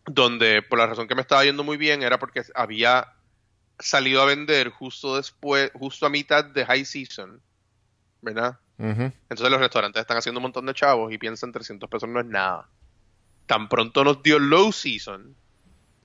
[0.05, 3.13] donde por la razón que me estaba yendo muy bien era porque había
[3.77, 7.41] salido a vender justo después, justo a mitad de high season,
[8.21, 8.57] ¿verdad?
[8.79, 12.25] Entonces los restaurantes están haciendo un montón de chavos y piensan 300 pesos no es
[12.25, 12.67] nada.
[13.45, 15.35] Tan pronto nos dio low season,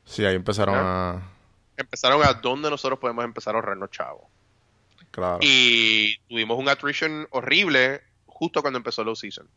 [0.07, 1.33] Sí, ahí empezaron a...
[1.77, 4.25] empezaron a dónde nosotros podemos empezar a ahorrarnos chavos.
[5.11, 5.39] Claro.
[5.41, 9.49] Y tuvimos un attrition horrible justo cuando empezó low season.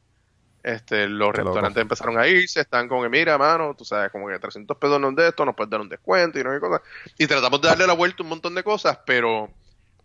[0.63, 1.51] Este, los Qué loco.
[1.51, 4.99] restaurantes empezaron a irse, están como que, mira, mano, tú sabes, como que 300 pesos
[4.99, 6.82] no es de esto, nos puedes dar un descuento y no hay cosas.
[7.17, 9.49] Y tratamos de darle la vuelta a un montón de cosas, pero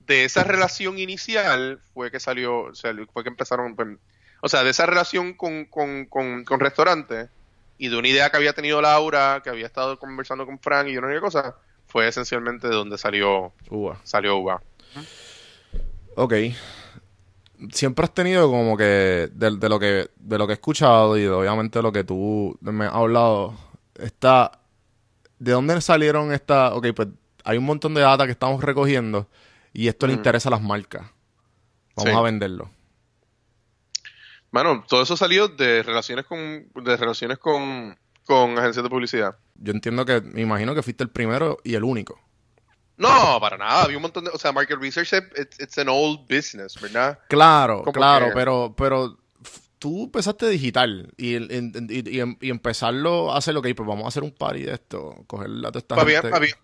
[0.07, 3.89] de esa relación inicial fue que salió, o sea, fue que empezaron, pues,
[4.43, 7.31] o sea, de esa relación con, con, con, con restaurantes
[7.79, 10.93] y de una idea que había tenido Laura, que había estado conversando con Frank y
[10.93, 11.57] yo no cosa,
[11.95, 14.01] fue esencialmente de donde salió, Uva.
[14.03, 14.61] salió Uva.
[16.17, 16.35] Ok.
[17.71, 21.21] Siempre has tenido como que de, de lo que de lo que he escuchado y
[21.23, 23.55] de, obviamente lo que tú me has hablado
[23.95, 24.59] está
[25.39, 26.75] ¿de dónde salieron esta?
[26.75, 27.09] Ok, pues
[27.45, 29.29] hay un montón de data que estamos recogiendo
[29.73, 30.19] y esto le Ujú.
[30.19, 31.03] interesa a las marcas.
[31.95, 32.19] Vamos Sí.
[32.19, 32.71] a venderlo.
[34.51, 36.39] Mano, todo eso salió de relaciones con,
[36.75, 39.37] de relaciones con, con agencias de publicidad.
[39.57, 42.21] Yo entiendo que me imagino que fuiste el primero y el único.
[42.97, 43.83] No, para nada.
[43.85, 47.19] Había un montón de, o sea, market research, it's, it's an old business, ¿verdad?
[47.29, 49.19] Claro, Como claro, que- pero pero
[49.79, 54.05] tú empezaste digital y, y, y em- y empezarlo a hacer lo que pues vamos
[54.05, 56.37] a hacer un party de esto, coger la de esta Había- gente.
[56.37, 56.55] había-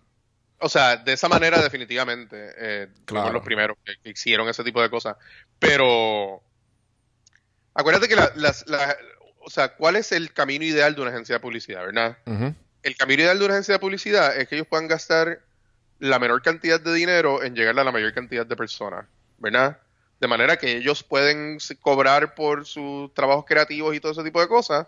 [0.59, 2.37] o sea, de esa manera definitivamente.
[2.57, 3.25] Eh, Claro.
[3.25, 5.17] fuimos los primeros que, hicieron ese tipo de cosas.
[5.59, 6.41] Pero
[7.73, 8.95] acuérdate que la- las, la-
[9.43, 12.17] o sea, ¿cuál es el camino ideal de una agencia de publicidad, verdad?
[12.83, 15.41] El camino ideal de una agencia de publicidad es que ellos puedan gastar
[15.99, 19.05] la menor cantidad de dinero en llegar a la mayor cantidad de personas,
[19.37, 19.79] ¿verdad?
[20.19, 24.47] De manera que ellos pueden cobrar por sus trabajos creativos y todo ese tipo de
[24.47, 24.87] cosas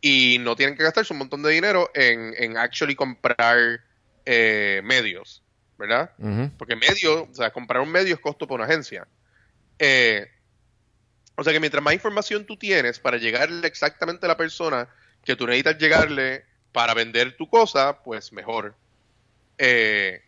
[0.00, 3.80] y no tienen que gastarse un montón de dinero en, en actually comprar
[4.24, 5.42] eh, medios,
[5.78, 6.12] ¿verdad?
[6.58, 9.06] Porque medio, o sea, comprar un medio es costo para una agencia.
[9.78, 10.28] Eh,
[11.34, 14.88] o sea que mientras más información tú tienes para llegarle exactamente a la persona
[15.24, 18.74] que tú necesitas llegarle para vender tu cosa, pues mejor.
[19.58, 20.22] Eh,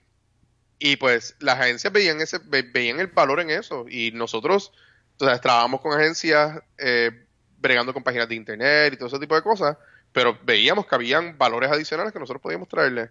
[0.78, 3.86] y pues las agencias veían ese, ve- veían el valor en eso.
[3.88, 4.72] Y nosotros,
[5.18, 7.10] o sea, trabajamos con agencias eh,
[7.58, 9.76] bregando con páginas de internet y todo ese tipo de cosas,
[10.12, 13.10] pero veíamos que habían valores adicionales que nosotros podíamos traerle.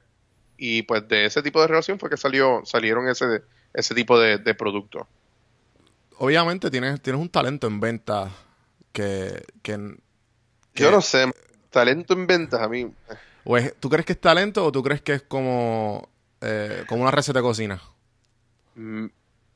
[0.57, 3.41] Y pues de ese tipo de relación fue que salió, salieron ese,
[3.73, 5.07] ese tipo de, de productos.
[6.19, 8.29] Obviamente tienes, tienes un talento en venta
[8.91, 9.95] que, que,
[10.73, 11.25] que- Yo no sé,
[11.73, 12.89] talento en ventas a mí.
[13.43, 16.07] o es- ¿Tú crees que es talento o tú crees que es como,
[16.39, 17.81] eh, como una receta de cocina?
[18.75, 19.07] Mm,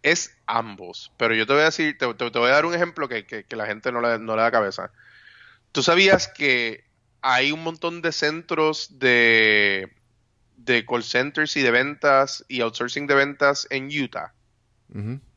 [0.04, 2.74] Es ambos, pero yo te voy a decir, te, te- te voy a dar un
[2.74, 4.92] ejemplo que, que- que la gente no le, no le da cabeza.
[5.72, 6.84] ¿Tú sabías que
[7.22, 9.92] hay un montón de centros de,
[10.56, 14.34] de call centers y de ventas y outsourcing de ventas en Utah?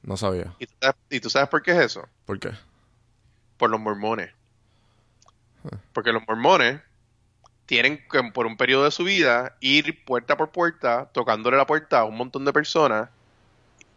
[0.02, 0.54] No sabía.
[0.58, 2.06] ¿Y tú, sabes, y tú sabes por qué es eso?
[2.26, 2.50] ¿Por qué?
[3.56, 4.30] Por los mormones.
[5.92, 6.80] Porque los mormones
[7.66, 12.00] tienen que, por un periodo de su vida, ir puerta por puerta, tocándole la puerta
[12.00, 13.10] a un montón de personas,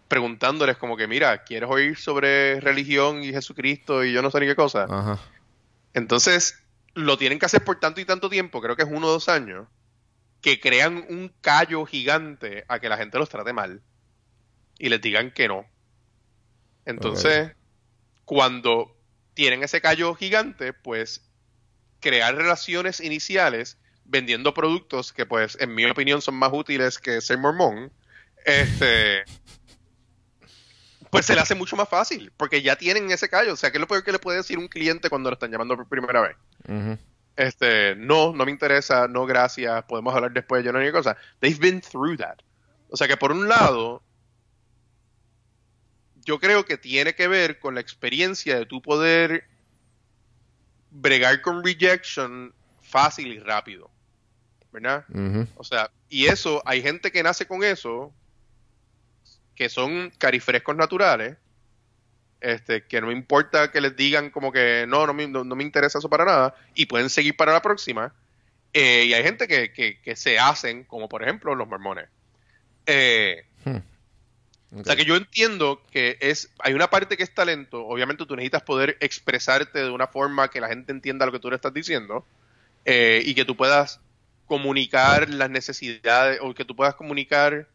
[0.08, 4.46] preguntándoles como que, mira, ¿quieres oír sobre religión y Jesucristo y yo no sé ni
[4.46, 4.86] qué cosa?
[4.90, 5.20] Ajá.
[5.94, 9.12] Entonces, lo tienen que hacer por tanto y tanto tiempo, creo que es uno o
[9.12, 9.68] dos años,
[10.42, 13.82] que crean un callo gigante a que la gente los trate mal
[14.78, 15.66] y les digan que no.
[16.86, 17.54] Entonces,
[18.26, 18.96] cuando
[19.34, 21.28] tienen ese callo gigante, pues
[22.04, 27.38] crear relaciones iniciales vendiendo productos que, pues, en mi opinión son más útiles que ser
[27.38, 27.92] mormón,
[28.46, 29.24] este,
[31.10, 33.54] pues se le hace mucho más fácil, porque ya tienen ese callo.
[33.54, 35.52] O sea, ¿qué es lo peor que le puede decir un cliente cuando lo están
[35.52, 36.36] llamando por primera vez?
[37.38, 41.16] Este, no, no me interesa, no yo podemos hablar después, yo no hay cosa.
[41.40, 42.40] They've been through that.
[42.90, 44.04] O sea que por un lado,
[46.26, 49.48] yo creo que tiene que ver con la experiencia de tu poder
[50.94, 53.90] bregar con rejection fácil y rápido.
[54.72, 55.06] ¿Verdad?
[55.56, 58.12] O sea, y eso, hay gente que nace con eso,
[59.56, 61.38] que son carifrescos naturales,
[62.42, 65.56] este, que no me importa que les digan como que no, no me, no, no
[65.56, 68.14] me interesa eso para nada, y pueden seguir para la próxima.
[68.74, 72.10] Eh, y hay gente que, que, que se hacen, como por ejemplo los mormones.
[72.88, 73.46] Eh,
[74.76, 78.36] O sea que yo entiendo que es, hay una parte que es talento, obviamente tú
[78.36, 81.74] necesitas poder expresarte de una forma que la gente entienda lo que tú le estás
[81.74, 82.26] diciendo
[82.86, 84.00] eh, y que tú puedas
[84.48, 87.68] comunicar las necesidades o que tú puedas comunicar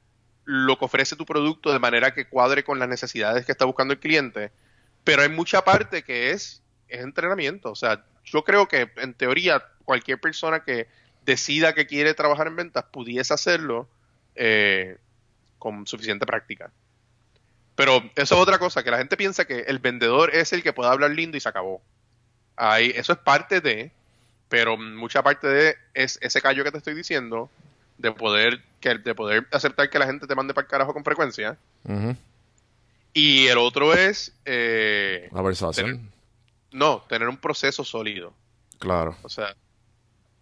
[0.45, 3.93] lo que ofrece tu producto de manera que cuadre con las necesidades que está buscando
[3.93, 4.51] el cliente.
[5.05, 7.71] Pero hay mucha parte que es, es entrenamiento.
[7.71, 10.89] O sea, yo creo que en teoría cualquier persona que
[11.25, 13.89] decida que quiere trabajar en ventas pudiese hacerlo
[14.35, 14.97] eh,
[15.59, 16.71] con suficiente práctica.
[17.79, 20.73] Pero eso es otra cosa, que la gente piensa que el vendedor es el que
[20.73, 21.81] puede hablar lindo y se acabó.
[22.57, 23.93] Ahí, eso es parte de,
[24.49, 27.49] pero mucha parte de es ese callo que te estoy diciendo,
[27.97, 31.05] de poder, que, de poder aceptar que la gente te mande para el carajo con
[31.05, 31.57] frecuencia.
[33.13, 36.11] Y el otro es, eh, La persuasión.
[36.73, 38.33] no, tener un proceso sólido.
[38.81, 39.17] Claro.
[39.23, 39.55] O sea,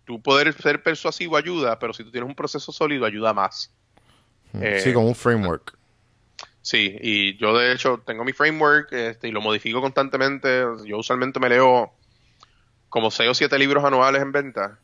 [0.06, 3.70] tú poder ser persuasivo ayuda, pero si tú tienes un proceso sólido ayuda más.
[4.58, 5.76] Eh, sí, como un framework.
[6.66, 10.64] Sí, y yo de hecho tengo mi framework este, y lo modifico constantemente.
[10.84, 11.92] Yo usualmente me leo
[12.88, 14.76] como 6 o 7 libros anuales en venta.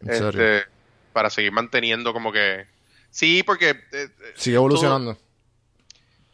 [0.00, 0.28] ¿En serio?
[0.28, 0.66] Este,
[1.12, 2.64] para seguir manteniendo como que...
[3.10, 3.68] Sí, porque...
[3.68, 5.18] eh, eh, Sigue evolucionando.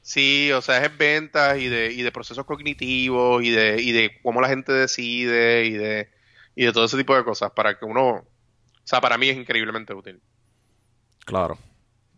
[0.03, 3.91] Sí, o sea, es en ventas y de, y de procesos cognitivos y de, y
[3.91, 6.11] de cómo la gente decide y de,
[6.55, 8.09] y de todo ese tipo de cosas para que uno...
[8.09, 8.27] O
[8.85, 10.21] sea, para mí es increíblemente útil.
[11.25, 11.59] Claro.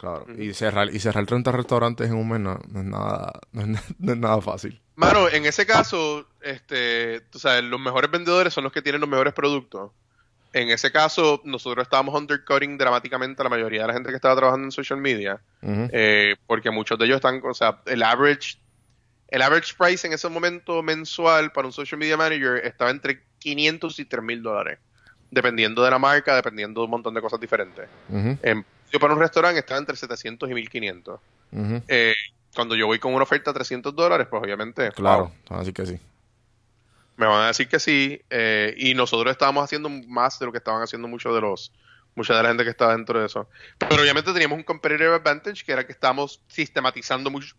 [0.05, 0.27] Claro.
[0.43, 3.67] Y cerrar, y cerrar 30 restaurantes en un mes no, no es nada, no es,
[3.69, 4.81] na- no es nada fácil.
[4.97, 9.11] Mano, en ese caso, este, tú sabes, los mejores vendedores son los que tienen los
[9.11, 9.91] mejores productos.
[10.53, 14.37] En ese caso, nosotros estábamos undercutting dramáticamente a la mayoría de la gente que estaba
[14.37, 15.41] trabajando en social media,
[15.93, 18.57] eh, porque muchos de ellos están, o sea, el average,
[19.29, 23.99] el average price en ese momento mensual para un social media manager estaba entre 500
[23.99, 24.79] y 3 mil dólares,
[25.29, 27.89] dependiendo de la marca, dependiendo de un montón de cosas diferentes.
[28.95, 31.21] Yo para un restaurante estaba entre 700 y 1500.
[31.51, 31.83] Ujú.
[31.89, 32.15] Eh,
[32.55, 35.33] cuando yo voy con una oferta a 300 dólares, pues obviamente, Claro.
[35.51, 35.99] wow, Así que sí.
[37.17, 38.21] me van a decir que sí.
[38.31, 41.73] eh, y nosotros estábamos haciendo más de lo que estaban haciendo muchos de los,
[42.15, 43.49] mucha de la gente que estaba dentro de eso.
[43.79, 47.57] Pero obviamente teníamos un competitive advantage que era que estábamos sistematizando mucho,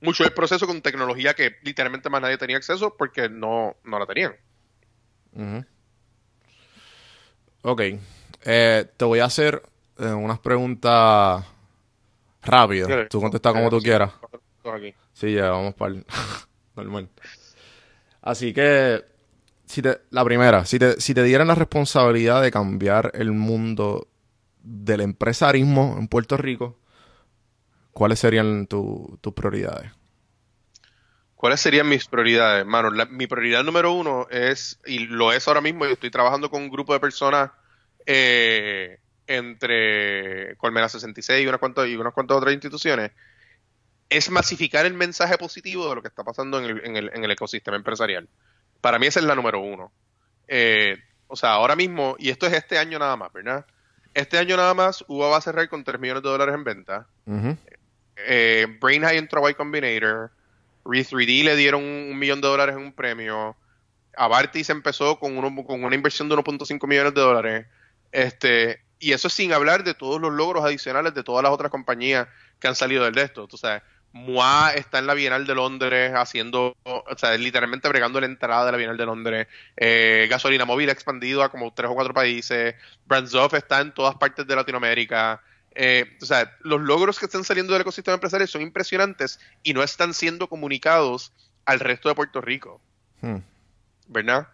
[0.00, 4.06] mucho el proceso con tecnología que literalmente más nadie tenía acceso porque no, no la
[4.06, 4.34] tenían.
[5.34, 5.64] Ujú.
[7.62, 7.80] Ok.
[8.46, 9.62] Eh, te voy a hacer
[9.98, 11.44] eh, unas preguntas
[12.42, 13.08] rápidas.
[13.08, 14.12] Tú contestas como tú quieras.
[14.64, 14.94] aquí.
[15.12, 16.06] Sí, ya vamos para el
[16.76, 17.08] normal.
[18.22, 19.04] Así que,
[19.66, 24.08] si te, la primera, si te, si te dieran la responsabilidad de cambiar el mundo
[24.62, 26.78] del empresarismo en Puerto Rico,
[27.92, 29.90] ¿cuáles serían tu- tus prioridades?
[31.34, 32.64] ¿Cuáles serían mis prioridades?
[32.64, 36.48] Mano, la- mi prioridad número uno es, y lo es ahora mismo, yo estoy trabajando
[36.50, 37.50] con un grupo de personas
[38.06, 43.12] eh, entre Colmena 66 y unas cuantas, y unas cuantas otras instituciones,
[44.08, 47.24] es masificar el mensaje positivo de lo que está pasando en el, en el, en
[47.24, 48.28] el ecosistema empresarial.
[48.80, 49.92] Para mí esa es la número uno.
[50.46, 53.64] Eh, o sea, ahora mismo, y esto es este año nada más, ¿verdad?
[54.12, 57.06] Este año nada más, UBA va a cerrar con 3 millones de dólares en venta
[58.16, 60.30] eh, Brain High entró a Y Combinator,
[60.84, 63.56] Re3D le dieron un, un millón de dólares en un premio,
[64.16, 67.66] Avartis empezó con, uno, con una inversión de 1.5 millones de dólares,
[68.12, 72.28] este, y eso sin hablar de todos los logros adicionales de todas las otras compañías
[72.58, 73.82] que han salido del de esto, tú sabes.
[74.12, 78.72] Moa está en la Bienal de Londres haciendo, o sea, literalmente bregando la entrada de
[78.72, 79.48] la Bienal de Londres.
[79.76, 82.76] Eh, Gasolina Móvil ha expandido a como tres o cuatro países.
[83.06, 85.42] Brandsoft está en todas partes de Latinoamérica.
[85.74, 89.82] Eh, o sea, los logros que están saliendo del ecosistema empresarial son impresionantes y no
[89.82, 91.32] están siendo comunicados
[91.64, 92.80] al resto de Puerto Rico,
[93.24, 93.38] Hmm.
[94.08, 94.48] ¿verdad?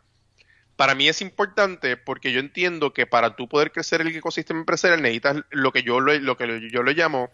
[0.81, 5.03] Para mí es importante porque yo entiendo que para tú poder crecer el ecosistema empresarial
[5.03, 7.29] necesitas lo que yo lo, lo que yo le llamo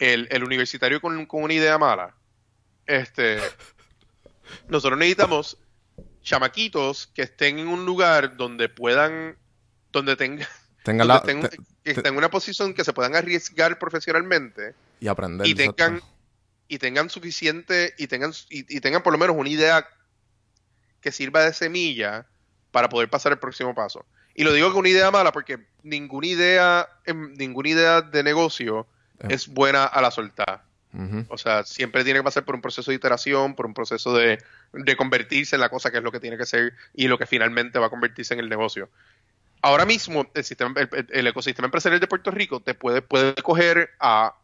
[0.00, 2.16] el, el universitario con, con una idea mala.
[2.86, 3.38] Este,
[4.68, 5.58] nosotros necesitamos
[6.22, 9.36] chamaquitos que estén en un lugar donde puedan,
[9.92, 10.48] donde tengan,
[10.82, 14.74] Tenga donde la, estén, te- que estén en una posición que se puedan arriesgar profesionalmente
[14.98, 15.46] y aprender.
[15.46, 15.74] y exacto.
[15.76, 16.02] tengan
[16.66, 19.86] y tengan suficiente y tengan y, y tengan por lo menos una idea
[21.00, 22.26] que sirva de semilla
[22.70, 24.04] para poder pasar el próximo paso.
[24.34, 28.86] Y lo digo con una idea mala porque ninguna idea em, ninguna idea de negocio
[29.20, 29.28] Eh.
[29.30, 30.64] es buena a la soltada.
[31.28, 34.42] O sea, siempre tiene que pasar por un proceso de iteración, por un proceso de,
[34.72, 37.26] de convertirse en la cosa que es lo que tiene que ser y lo que
[37.26, 38.88] finalmente va a convertirse en el negocio.
[39.60, 40.74] Ahora mismo, el, sistema,
[41.10, 44.34] el, ecosistema empresarial de Puerto Rico te puede, puede coger a,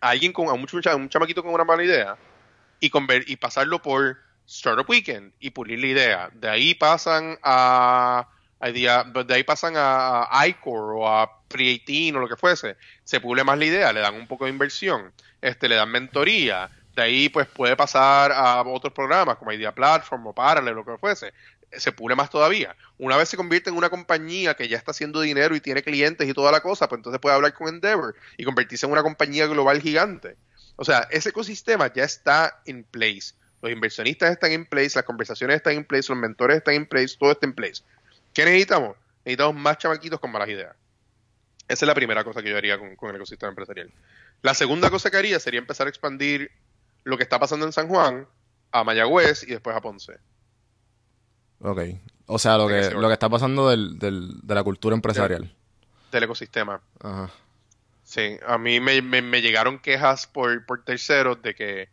[0.00, 2.16] a alguien con a un, un chamaquito con una mala idea
[2.80, 6.30] y, conver- y pasarlo por Startup Weekend y pulir la idea.
[6.32, 8.28] De ahí pasan a
[8.60, 12.76] Idea, de ahí pasan a, a o a Pre-18 o lo que fuese.
[13.04, 16.70] Se pule más la idea, le dan un poco de inversión, este, le dan mentoría.
[16.94, 20.84] De ahí pues puede pasar a otros programas como Idea Platform o Parallel o lo
[20.86, 21.34] que fuese.
[21.70, 22.74] Se pule más todavía.
[22.96, 26.26] Una vez se convierte en una compañía que ya está haciendo dinero y tiene clientes
[26.26, 29.46] y toda la cosa, pues entonces puede hablar con Endeavor y convertirse en una compañía
[29.46, 30.36] global gigante.
[30.76, 33.34] O sea, ese ecosistema ya está en place.
[33.62, 37.16] Los inversionistas están en place, las conversaciones están en place, los mentores están en place,
[37.18, 37.82] todo está en place.
[38.32, 38.96] ¿Qué necesitamos?
[39.24, 40.74] Necesitamos más chamaquitos con malas ideas.
[41.68, 43.90] Esa es la primera cosa que yo haría con, con el ecosistema empresarial.
[44.42, 46.50] La segunda cosa que haría sería empezar a expandir
[47.04, 48.26] lo que está pasando en San Juan
[48.70, 50.18] a Mayagüez y después a Ponce.
[51.60, 51.80] Ok.
[52.26, 55.54] O sea, lo que lo está pasando del, del- de la cultura empresarial.
[56.12, 56.80] Del ecosistema.
[57.00, 57.30] Ajá.
[58.04, 61.88] Sí, a mí me, me- me llegaron quejas por, por terceros de que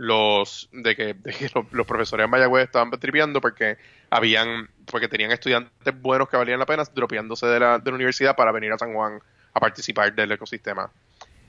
[0.00, 3.76] los de que, de que los, los profesores en Mayagüez estaban tripeando porque
[4.10, 8.36] habían porque tenían estudiantes buenos que valían la pena dropeándose de la, de la universidad
[8.36, 9.20] para venir a San Juan
[9.52, 10.90] a participar del ecosistema.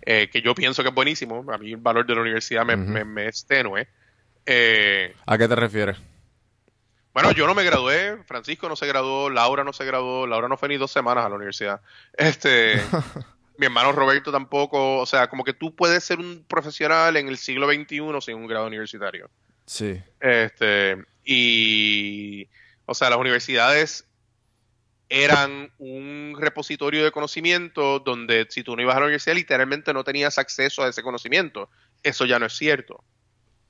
[0.02, 1.46] Eh, que yo pienso que es buenísimo.
[1.54, 2.84] A mí el valor de la universidad me, Ujú.
[2.92, 3.88] me- me es tenue.
[4.46, 5.98] Eh, ¿A qué te refieres?
[7.14, 10.58] bueno, yo no me gradué, Francisco no se graduó, Laura no se graduó, Laura no
[10.58, 11.82] fue ni dos semanas a la universidad.
[12.18, 12.82] Este,
[13.60, 17.38] mi hermano Roberto tampoco, o sea, como que tú puedes ser un profesional en el
[17.38, 19.30] siglo XXI sin un grado universitario.
[19.66, 20.02] Sí.
[20.22, 20.96] Este,
[21.26, 22.48] y,
[22.86, 24.08] o sea, las universidades
[25.10, 30.06] eran un repositorio de conocimiento donde si tú no ibas a la universidad literalmente no
[30.06, 31.70] tenías acceso a ese conocimiento.
[32.02, 33.04] Eso ya no es cierto.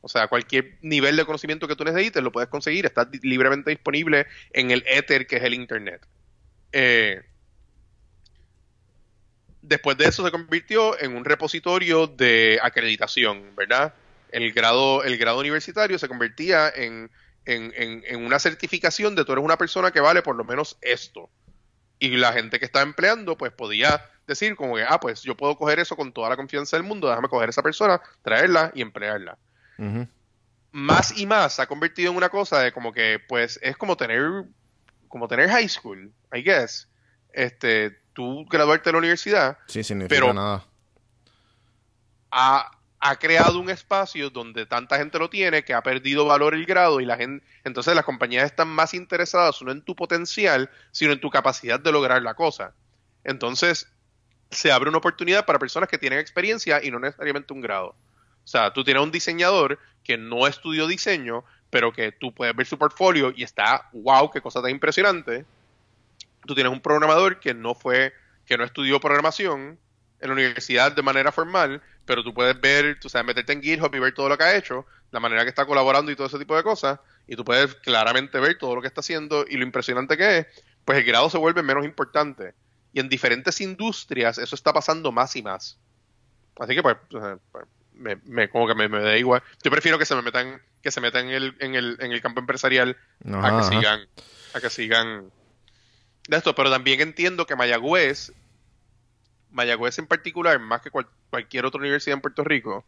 [0.01, 4.27] O sea, cualquier nivel de conocimiento que tú necesites lo puedes conseguir, está libremente disponible
[4.53, 6.05] en el éter que es el Internet.
[6.73, 7.23] Eh,
[9.61, 13.93] después de eso se convirtió en un repositorio de acreditación, ¿verdad?
[14.31, 17.09] El grado, el grado universitario se convertía en,
[17.45, 20.77] en, en- en una certificación de tú eres una persona que vale por lo menos
[20.81, 21.29] esto.
[21.99, 25.57] Y la gente que está empleando, pues podía decir como que, ah, pues yo puedo
[25.57, 29.37] coger eso con toda la confianza del mundo, déjame coger esa persona, traerla y emplearla
[30.71, 33.97] más y más se ha convertido en una cosa de como que pues es como
[33.97, 34.45] tener
[35.07, 36.87] como tener high school I guess
[37.33, 40.65] este tú graduarte de la universidad Sí, significa Pero- nada.
[42.31, 46.65] ha, ha creado un espacio donde tanta gente lo tiene que ha perdido valor el
[46.65, 51.13] grado y la gente entonces las compañías están más interesadas no en tu potencial sino
[51.13, 52.73] en tu capacidad de lograr la cosa
[53.23, 53.87] entonces
[54.51, 57.95] se abre una oportunidad para personas que tienen experiencia y no necesariamente un grado
[58.41, 62.65] o sea, tú tienes un diseñador que no estudió diseño, pero que tú puedes ver
[62.65, 65.45] su portfolio y está, wow, qué cosa tan impresionante.
[66.49, 68.11] Tú tienes un programador que no fue,
[68.43, 69.79] que no estudió programación
[70.19, 73.93] en la universidad de manera formal, pero tú puedes ver, tú sabes, meterte en GitHub
[73.93, 76.39] y ver todo lo que ha hecho, la manera que está colaborando y todo ese
[76.39, 79.63] tipo de cosas, y tú puedes claramente ver todo lo que está haciendo y lo
[79.63, 80.47] impresionante que es,
[80.83, 82.55] pues el grado se vuelve menos importante.
[82.91, 85.79] Y en diferentes industrias eso está pasando más y más.
[86.57, 89.43] Así que pues, pues, me, me- como que me, me da igual.
[89.63, 92.21] Yo prefiero que se me metan, que se metan en el, en el, en el
[92.23, 93.69] campo empresarial Ajá, a que ajá.
[93.69, 94.09] sigan,
[94.53, 95.31] a que sigan
[96.29, 98.31] de esto, pero también entiendo que Mayagüez,
[99.51, 102.85] Mayagüez en particular, más que cual- cualquier otra universidad en Puerto Rico,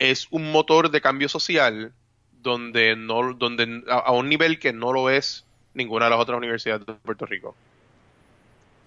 [0.00, 1.92] es un motor de cambio social
[2.42, 5.44] donde no, donde a, a un nivel que no lo es
[5.74, 7.54] ninguna de las otras universidades de Puerto Rico.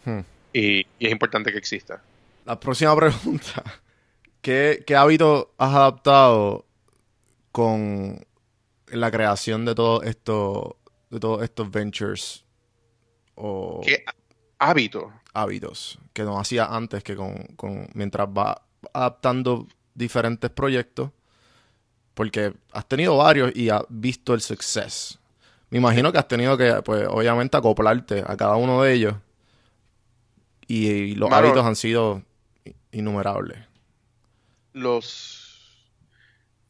[0.04, 0.20] Hmm.
[0.52, 2.02] Y, y es importante que exista.
[2.46, 3.64] La próxima pregunta.
[4.42, 6.66] ¿Qué, qué hábito has adaptado
[7.54, 8.26] con
[8.88, 10.78] la creación de todo esto,
[11.10, 12.46] de todos estos ventures
[13.40, 14.04] o ¿Qué
[14.60, 15.12] hábito?
[15.34, 18.58] hábitos que no hacías antes que con, con- mientras vas
[18.94, 21.12] adaptando diferentes proyectos?
[22.14, 25.20] Porque has tenido varios y has visto el success.
[25.70, 29.16] Me imagino que has tenido que, pues, obviamente acoplarte a cada uno de ellos.
[30.68, 31.32] Y, y los Mano.
[31.32, 32.24] hábitos han sido
[32.92, 33.60] innumerables.
[34.74, 35.88] los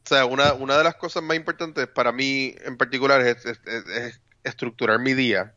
[0.04, 3.60] o sea una, una de las cosas más importantes para mí en particular es, es-
[3.66, 5.56] es- es estructurar mi día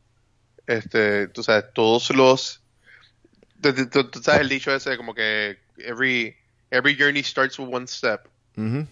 [0.67, 2.61] este tú sabes todos los
[3.61, 6.35] tú, tú- tú- tú sabes el dicho ese como que every
[6.71, 8.21] every journey starts with one step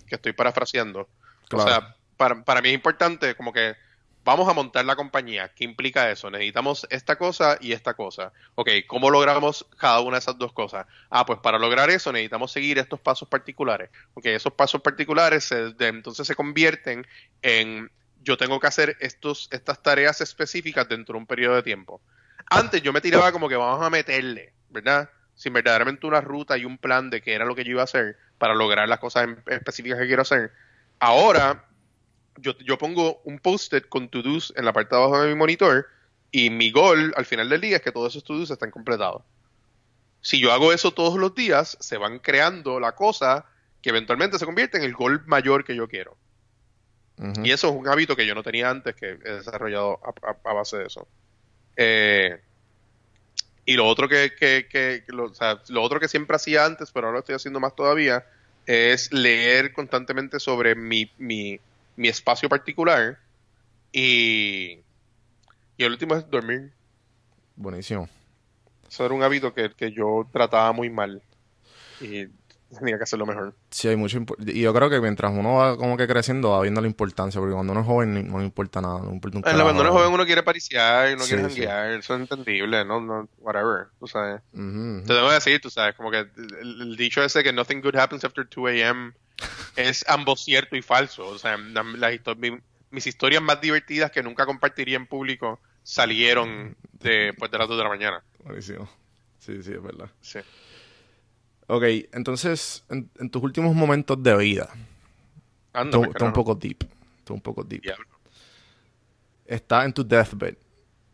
[0.08, 1.08] que estoy parafraseando
[1.48, 1.64] claro.
[1.64, 3.76] o sea para, para mí es importante como que
[4.24, 5.52] vamos a montar la compañía.
[5.56, 6.30] ¿Qué implica eso?
[6.30, 8.32] Necesitamos esta cosa y esta cosa.
[8.54, 10.86] Ok, ¿cómo logramos cada una de esas dos cosas?
[11.10, 13.90] Ah, pues para lograr eso necesitamos seguir estos pasos particulares.
[14.14, 17.08] Ok, esos pasos particulares se- de- entonces se convierten
[17.42, 17.90] en
[18.24, 22.02] yo tengo que hacer estas tareas específicas dentro de un periodo de tiempo.
[22.50, 25.10] Antes yo me tiraba como que vamos a meterle, ¿verdad?
[25.36, 27.86] Sin verdaderamente una ruta y un plan de qué era lo que yo iba a
[27.86, 30.52] hacer para lograr las cosas específicas que quiero hacer.
[31.00, 31.66] Ahora
[32.38, 35.88] yo, pongo un post-it con to-dos en la parte de abajo de mi monitor
[36.32, 39.24] Y mi gol al final del día es que todos esos estudios estén completados.
[40.22, 43.46] Si yo hago eso todos los días, se van creando la cosa
[43.82, 46.16] que eventualmente se convierte en el gol mayor que yo quiero.
[47.44, 50.50] Y eso es un hábito que yo no tenía antes, que he desarrollado a, a-
[50.50, 51.08] a base de eso.
[51.76, 52.40] Eh,
[53.66, 56.66] y lo otro que, que- que- que lo, o sea, lo otro que siempre hacía
[56.66, 58.26] antes, pero ahora lo estoy haciendo más todavía,
[58.66, 61.60] es leer constantemente sobre mi, mi,
[61.96, 63.20] mi espacio particular.
[63.92, 64.80] Y,
[65.78, 66.72] y el último es dormir.
[67.56, 68.10] Buenísimo.
[68.88, 71.22] Eso era un hábito que, que yo trataba muy mal.
[72.00, 72.26] Y
[72.80, 73.54] tenía que hacerlo mejor.
[73.70, 76.82] Sí, hay mucho y yo creo que mientras uno va como que creciendo va viendo
[76.82, 79.58] la importancia, porque cuando uno es joven no le importa nada, no importa un En
[79.58, 79.98] la cuando uno es carajo.
[80.00, 81.50] joven uno quiere pariciar, uno Sí, quiere sí.
[81.62, 84.42] janguear, eso es entendible, no, no, whatever, tú sabes.
[84.54, 87.82] Ujú, Te tengo que decir, tú sabes, como que el, el dicho ese que nothing
[87.82, 89.12] good happens after 2 a.m.
[89.76, 91.28] es ambos cierto y falso.
[91.28, 92.60] O sea, la- las histo- mi-
[92.92, 97.84] mis historias más divertidas que nunca compartiría en público salieron después de las 2 de
[97.84, 98.24] la mañana.
[98.44, 98.88] Buenísimo.
[99.40, 100.10] Sí, sí, es verdad.
[100.22, 100.40] Sí.
[101.74, 104.70] Ok, entonces, en, en tus últimos momentos de vida,
[105.72, 106.84] Anda, un poco deep,
[107.20, 107.84] está un poco deep.
[109.46, 110.58] Estás en tu deathbed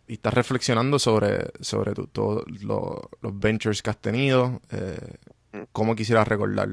[0.07, 4.97] y estás reflexionando sobre, sobre todos lo- los ventures que has tenido, eh,
[5.51, 5.61] Mm.
[5.71, 6.69] cómo quisieras recordar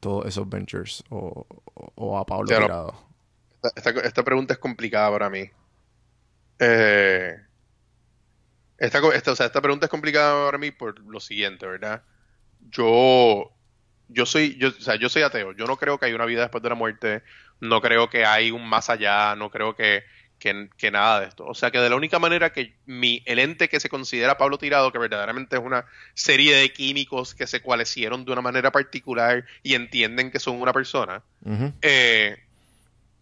[0.00, 2.94] todos esos ventures o, o- o a Pablo Tirado.
[3.62, 5.48] Esta, esta- esta pregunta es complicada para mí.
[6.58, 7.36] Eh,
[8.78, 12.02] esta, esta- o sea, esta pregunta es complicada para mí por lo siguiente, ¿verdad?
[12.70, 13.52] Yo,
[14.08, 15.52] yo soy, yo, o sea, yo soy ateo.
[15.52, 17.22] Yo no creo que hay una vida después de la muerte.
[17.60, 19.36] No creo que hay un más allá.
[19.36, 20.04] No creo que,
[20.38, 21.46] que, que nada de esto.
[21.46, 24.58] O sea, que de la única manera que mi, el ente que se considera Pablo
[24.58, 29.44] Tirado, que verdaderamente es una serie de químicos que se cualecieron de una manera particular
[29.62, 31.22] y entienden que son una persona,
[31.82, 32.36] eh,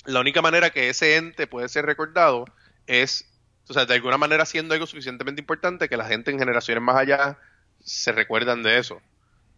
[0.05, 2.45] la única manera que ese ente puede ser recordado
[2.87, 3.31] es,
[3.69, 6.97] o sea, de alguna manera siendo algo suficientemente importante que la gente en generaciones más
[6.97, 7.39] allá
[7.85, 9.01] se recuerdan de eso.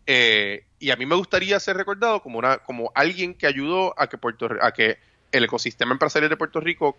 [0.06, 4.08] Eh, y a mí me gustaría ser recordado como una, como alguien que ayudó a
[4.08, 4.98] que Puerto, a que
[5.32, 6.96] el ecosistema empresarial de Puerto Rico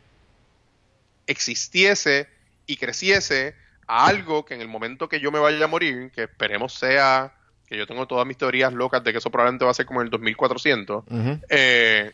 [1.27, 2.27] existiese
[2.65, 3.55] y creciese
[3.87, 7.35] a algo que en el momento que yo me vaya a morir, que esperemos sea,
[7.67, 10.01] que yo tengo todas mis teorías locas de que eso probablemente va a ser como
[10.01, 11.39] en el 2400, Ujú.
[11.49, 12.11] eh,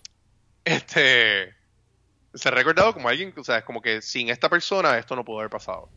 [0.64, 1.54] este
[2.34, 5.24] se ha recordado como alguien, o sea, es como que sin esta persona esto no
[5.24, 5.88] pudo haber pasado.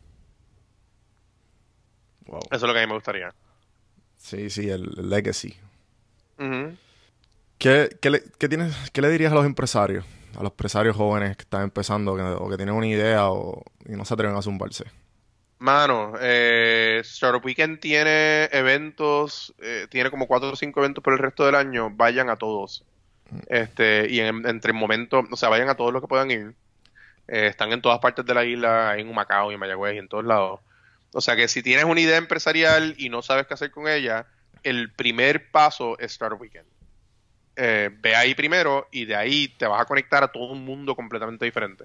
[2.26, 2.40] Wow.
[2.50, 3.34] Eso es lo que a mí me gustaría.
[4.22, 5.56] Sí, sí, el, el legacy.
[7.58, 10.04] ¿Qué, qué le, qué tienes, ¿Qué le dirías a los empresarios?
[10.36, 13.92] A los empresarios jóvenes que están empezando que- o que tienen una idea o, y
[13.92, 14.84] no se atreven a zumbarse.
[15.58, 21.20] Mano, eh, Startup Weekend tiene eventos, eh, tiene como cuatro o cinco eventos por el
[21.20, 21.90] resto del año.
[21.90, 22.84] Vayan a todos.
[23.48, 26.54] Este, y en- entre momentos, o sea, vayan a todos los que puedan ir.
[27.28, 30.08] Eh, están en todas partes de la isla, en Macao y en Mayagüez y en
[30.08, 30.60] todos lados.
[31.14, 34.26] O sea que si tienes una idea empresarial y no sabes qué hacer con ella,
[34.62, 36.66] el primer paso es Startup Weekend.
[37.56, 40.96] Eh, ve ahí primero y de ahí te vas a conectar a todo un mundo
[40.96, 41.84] completamente diferente.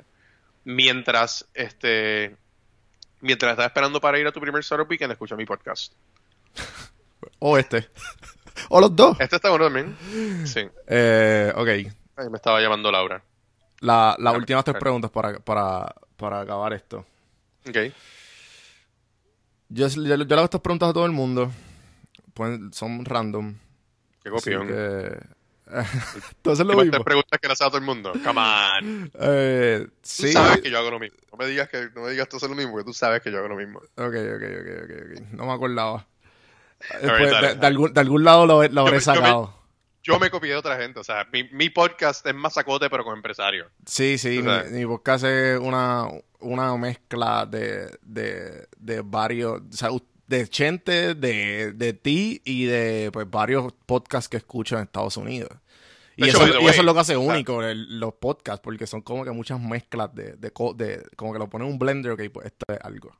[0.64, 2.36] Mientras, este,
[3.20, 5.94] mientras estás esperando para ir a tu primer Startup Weekend, escucha mi podcast.
[7.40, 7.90] O este.
[8.70, 9.20] o los dos.
[9.20, 9.98] Este está bueno también.
[10.48, 10.68] Sí.
[10.88, 11.68] Eh, ok.
[12.30, 13.22] Me estaba llamando Laura.
[13.82, 17.06] La, las Ah, últimas tres preguntas para, para, para acabar esto.
[17.68, 17.78] Ok.
[19.70, 21.52] Yo, yo, yo le hago estas preguntas a todo el mundo.
[22.72, 23.56] Son random.
[24.24, 24.68] Qué copión.
[24.68, 25.18] que...
[26.38, 27.04] Entonces lo mismo.
[27.04, 28.14] preguntas que le haces a todo el mundo.
[28.24, 29.12] Come on.
[29.20, 30.32] Eh, Tú sí.
[30.32, 31.18] sabes que yo hago lo mismo.
[31.32, 33.32] No me digas que no me digas tú hacer lo mismo, porque tú sabes que
[33.32, 33.80] yo hago lo mismo.
[33.80, 34.92] Ok, ok, ok, ok,
[35.22, 35.22] ok.
[35.34, 36.08] No me acordaba.
[37.02, 39.54] Después, de, de algún, de algún lado lo, lo Yo habré me- yo me- sacado.
[40.08, 41.00] Yo me copié de otra gente.
[41.00, 43.68] O sea, mi, mi podcast es masacote, pero con empresarios.
[43.86, 46.08] Sí, sí, mi, mi podcast es una,
[46.40, 49.90] una mezcla de, de, de varios, o sea,
[50.28, 55.50] de Chente, de, de ti y de pues, varios podcasts que escucho en Estados Unidos.
[56.16, 59.02] Y, hecho, eso, y eso es lo que hace único el- los podcasts, porque son
[59.02, 62.12] como que muchas mezclas de, de, co- de- como que lo ponen en un blender,
[62.14, 63.16] ok, pues esto es algo.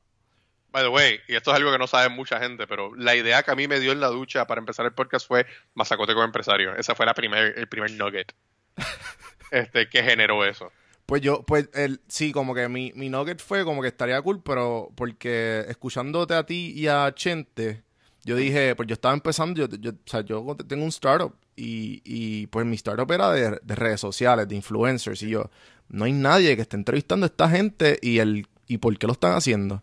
[0.70, 3.42] By the way, y esto es algo que no sabe mucha gente, pero la idea
[3.42, 6.24] que a mí me dio en la ducha para empezar el podcast fue masacote con
[6.24, 6.76] empresario.
[6.76, 8.34] Esa fue la primer, el primer nugget
[9.50, 10.70] este, que generó eso.
[11.06, 14.42] Pues yo, pues el, sí, como que mi, mi nugget fue como que estaría cool,
[14.42, 17.82] pero porque escuchándote a ti y a Chente,
[18.24, 22.02] yo dije, pues yo estaba empezando, yo, yo, o sea, yo tengo un startup y,
[22.04, 25.50] y pues mi startup era de, de redes sociales, de influencers, y yo,
[25.88, 29.14] no hay nadie que esté entrevistando a esta gente y el y por qué lo
[29.14, 29.82] están haciendo.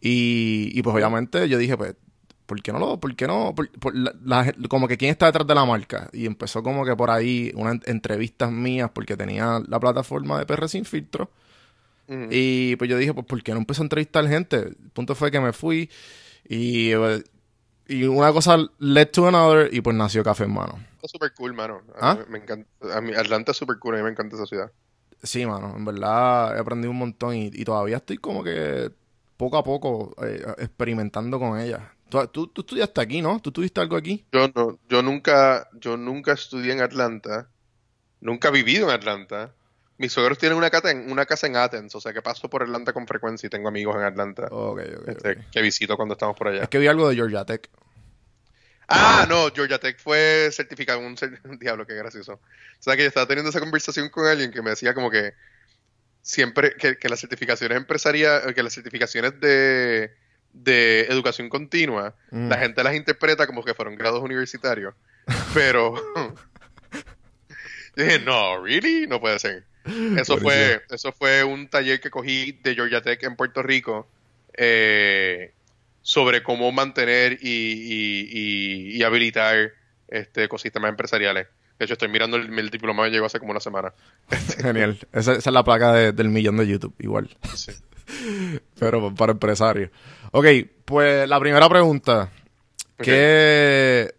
[0.00, 1.94] Y, y pues obviamente yo dije, pues,
[2.46, 5.26] ¿por qué no lo, por qué no, por- por la- la- como que quién está
[5.26, 6.08] detrás de la marca?
[6.12, 10.68] Y empezó como que por ahí unas entrevistas mías porque tenía la plataforma de PR
[10.68, 11.30] Sin Filtro.
[12.28, 14.56] Y pues yo dije, pues, ¿por qué no empecé a entrevistar gente?
[14.56, 15.88] El punto fue que me fui
[16.48, 16.90] y,
[17.86, 20.74] y una cosa led to another y pues nació Café en Mano.
[20.96, 21.82] Está súper cool, mano.
[22.00, 22.18] ¿Ah?
[22.28, 22.68] me encanta.
[22.96, 24.72] A mí, Atlanta es súper cool, a mí me encanta esa ciudad.
[25.22, 28.90] Sí, mano, en verdad he aprendido un montón y, y todavía estoy como que
[29.40, 31.94] poco a poco eh, experimentando con ella.
[32.10, 33.40] ¿Tú, tú, tú estudiaste aquí, ¿no?
[33.40, 34.26] ¿Tú tuviste algo aquí?
[34.32, 37.48] Yo no, yo nunca, yo nunca estudié en Atlanta,
[38.20, 39.54] nunca he vivido en Atlanta.
[39.96, 42.62] Mis suegros tienen una casa en, una casa en Athens, o sea que paso por
[42.62, 46.36] Atlanta con frecuencia y tengo amigos en Atlanta Ok, ok, este, que visito cuando estamos
[46.36, 46.64] por allá.
[46.64, 47.70] Es que vi algo de Georgia Tech.
[48.88, 52.34] Ah, no, Georgia Tech fue certificado, un cer- diablo, qué gracioso.
[52.34, 55.32] O sea que yo estaba teniendo esa conversación con alguien que me decía como que
[56.22, 60.12] siempre que, que las certificaciones empresariales, que las certificaciones de,
[60.52, 62.48] de educación continua, Mm.
[62.48, 64.94] la gente las interpreta como que fueron grados universitarios.
[65.54, 65.94] Pero
[67.96, 69.64] yo dije, no, really, no puede ser.
[70.16, 74.08] Eso fue, eso fue un taller que cogí de Georgia Tech en Puerto Rico
[74.54, 75.52] eh,
[76.02, 79.72] sobre cómo mantener y, y- y- y habilitar
[80.08, 81.46] este ecosistemas empresariales.
[81.80, 83.92] De hecho, estoy mirando el, el diploma que llegó hace como una semana.
[84.60, 84.98] Genial.
[85.12, 87.34] Esa, esa es la placa de- del millón de YouTube, igual.
[87.56, 87.72] Sí.
[88.78, 89.90] Pero para empresarios.
[90.32, 90.44] Ok,
[90.84, 92.30] pues la primera pregunta.
[92.98, 94.14] ¿Qué,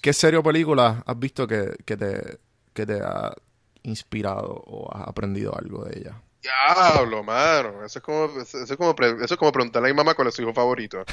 [0.00, 2.38] ¿Qué serie o película has visto que, que te,
[2.72, 3.34] que te ha
[3.82, 6.22] inspirado o has aprendido algo de ella?
[6.40, 7.84] Diablo, mano.
[7.84, 10.34] Eso es como, eso es como, eso es como preguntarle a mi mamá cuál es
[10.34, 11.04] su hijo favorito.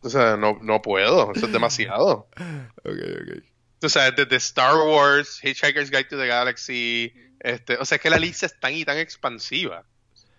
[0.00, 1.32] O sea, no, no puedo.
[1.36, 2.26] Eso es demasiado.
[2.84, 3.44] Ok, ok.
[3.82, 8.10] O sea, desde Star Wars, Hitchhiker's Guide to the Galaxy, este, o sea, es que
[8.10, 9.84] la lista es tan y tan expansiva.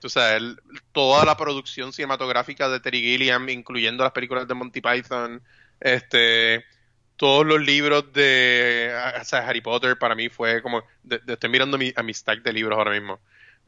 [0.04, 0.60] O sea, el-
[0.92, 5.42] toda la producción cinematográfica de Terry Gilliam, incluyendo las películas de Monty Python,
[5.80, 6.66] este,
[7.16, 11.78] todos los libros de, o sea, Harry Potter para mí fue como, de- estoy mirando
[11.78, 13.20] mi, a mi stack de libros ahora mismo.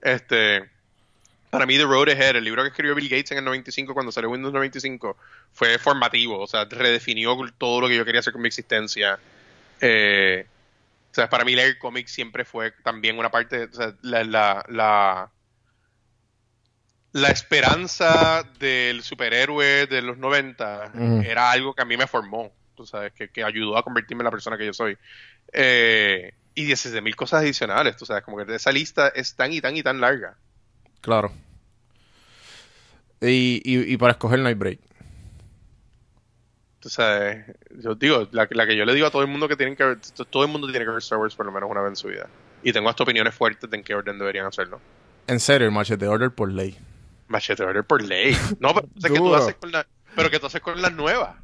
[0.02, 0.70] Este,
[1.50, 4.12] para mí The Road Ahead, el libro que escribió Bill Gates en el 95 cuando
[4.12, 5.18] salió Windows 95,
[5.54, 9.20] fue formativo, o sea, redefinió todo lo que yo quería hacer con mi existencia.
[9.82, 10.46] Eh,
[11.12, 14.64] o sea, para mí leer cómics siempre fue también una parte, o sea, la, la,
[14.70, 15.32] la,
[17.12, 21.22] la esperanza del superhéroe de los 90 Ujú.
[21.22, 24.26] era algo que a mí me formó, tú sabes, que, que ayudó a convertirme en
[24.26, 24.98] la persona que yo soy.
[25.52, 29.60] Eh, y 17 mil cosas adicionales, tú sabes, como que esa lista es tan y
[29.60, 30.38] tan y tan larga.
[31.02, 31.32] Claro.
[33.22, 34.80] Y, y, y para escoger Night Break.
[36.82, 37.46] Tú sabes,
[37.78, 39.84] yo digo, la, la que yo le digo a todo el mundo que tienen que
[39.84, 41.96] ver, todo el mundo tiene que ver Star Wars por lo menos una vez en
[41.96, 42.28] su vida.
[42.64, 44.82] Y tengo hasta opiniones fuertes de en qué orden deberían hacerlo.
[45.28, 46.76] En serio, el Machete Order por ley.
[47.28, 48.36] Machete Order por ley.
[48.60, 51.36] No, pero, que tú haces con la, pero que tú haces con las nuevas.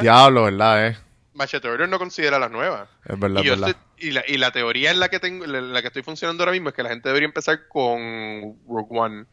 [0.00, 0.88] Diablo, ¿verdad?
[0.88, 0.96] Eh?
[1.34, 2.88] Machete Order no considera las nuevas.
[3.04, 3.76] Es verdad, y, yo es verdad.
[3.76, 6.42] estoy- y, la, y la teoría en la que tengo, en la que estoy funcionando
[6.42, 9.24] ahora mismo es que la gente debería empezar con Rogue One.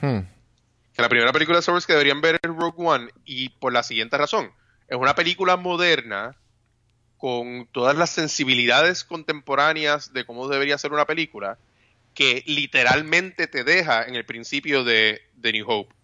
[0.00, 0.20] Hmm.
[0.96, 3.70] Que la primera película de Star Wars que deberían ver es Rogue One y por
[3.70, 4.50] la siguiente razón.
[4.88, 6.34] Es una película moderna
[7.18, 11.58] con todas las sensibilidades contemporáneas de cómo debería ser una película
[12.14, 15.94] que literalmente te deja en el principio de, de New Hope.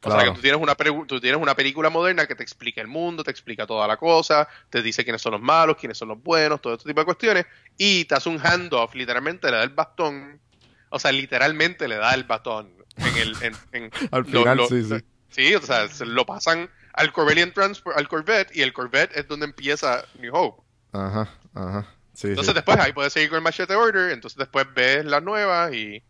[0.00, 2.86] O sea que tú tienes, una tú tienes una película moderna que te explica el
[2.86, 6.22] mundo, te explica toda la cosa, te dice quiénes son los malos, quiénes son los
[6.22, 7.46] buenos, todo este tipo de cuestiones,
[7.76, 10.40] y te hace un handoff, literalmente le da el bastón,
[10.88, 13.36] o sea, literalmente le da el batón en el...
[13.42, 14.96] En, en- Al final, sí, sí.
[15.30, 19.28] Sí, o sea, se lo pasan al Corvellian Transport, al Corvette, y el Corvette es
[19.28, 20.62] donde empieza New Hope.
[20.92, 21.86] Ajá, ajá.
[22.14, 22.54] Sí, Entonces sí.
[22.54, 26.02] después ahí puedes seguir con el Machete Order, entonces después ves las nuevas y...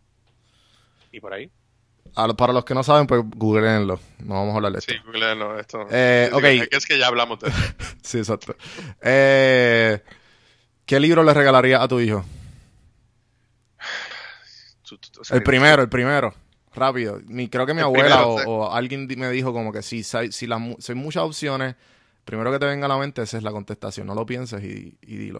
[1.11, 1.51] Y por ahí.
[2.15, 3.99] Lo- para los que no saben, pues googleenlo.
[4.19, 4.93] No vamos a hablar de esto.
[4.93, 5.85] Sí, googleenlo, esto.
[5.91, 6.31] Eh.
[6.71, 7.57] Es que ya hablamos de eso.
[8.01, 8.55] Sí, exacto.
[9.01, 10.01] Eh,
[10.85, 12.25] ¿Qué libro le regalaría a tu hijo?
[15.31, 16.33] El primero, el primero.
[16.73, 17.19] Rápido.
[17.25, 20.61] Mi, creo que mi El abuela o, alguien me dijo como que si, si, las
[20.79, 21.75] si hay muchas opciones,
[22.25, 24.07] primero que te venga a la mente, esa es la contestación.
[24.07, 25.39] No lo pienses y, y dilo.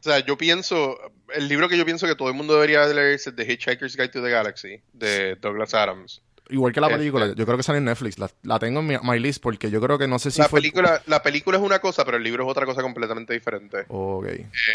[0.00, 0.96] O sea, yo pienso,
[1.34, 4.10] el libro que yo pienso que todo el mundo debería leer es The Hitchhiker's Guide
[4.10, 6.22] to the Galaxy, de Douglas Adams.
[6.50, 8.18] Igual que la Este- película, yo creo que sale en Netflix.
[8.18, 10.48] La, la tengo en mi my list porque yo creo que no sé si la,
[10.48, 10.60] fue.
[10.60, 13.84] película, la película es una cosa, pero el libro es otra cosa completamente diferente.
[13.88, 14.26] Ok,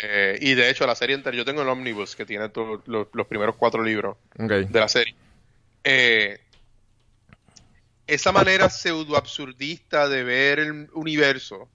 [0.03, 3.09] Eh, y de hecho, la serie entera, yo tengo el Omnibus, que tiene to- lo-
[3.13, 4.51] los primeros cuatro libros ok.
[4.51, 5.15] de la serie.
[5.83, 6.39] Eh,
[8.07, 11.69] esa manera pseudo absurdista de ver el universo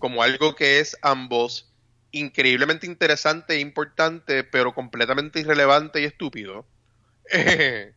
[0.00, 1.68] como algo que es ambos
[2.10, 6.66] increíblemente interesante e importante, pero completamente irrelevante y estúpido.
[7.32, 7.92] eh,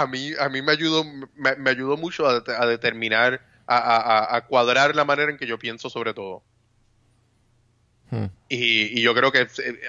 [0.00, 3.76] a mí, a mí me ayudó, me, me ayudó mucho a, det- a determinar, a,
[3.76, 6.42] a- a- a cuadrar la manera en que yo pienso sobre todo.
[8.10, 8.26] Hmm.
[8.48, 9.80] Y, y yo creo que eh,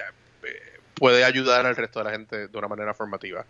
[0.94, 3.44] puede ayudar al resto de la gente de una manera formativa.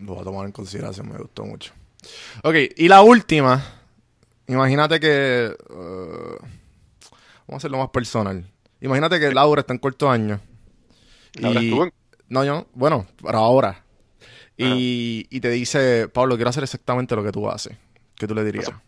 [0.00, 1.72] Lo voy a tomar en consideración, me gustó mucho.
[2.42, 3.62] Ok, y la última.
[4.48, 5.54] Imagínate que.
[5.54, 6.36] eh,
[7.46, 8.44] vamos a hacerlo más personal.
[8.80, 10.40] Imagínate que Laura está en cuarto año.
[11.34, 11.92] Laura y- estuvo en-
[12.28, 12.66] No, yo no.
[12.74, 13.84] Bueno, para ahora.
[14.56, 17.76] Y, y te dice, Pablo, quiero hacer exactamente lo que tú haces.
[18.16, 18.68] ¿Qué tú le dirías?
[18.68, 18.80] Eso-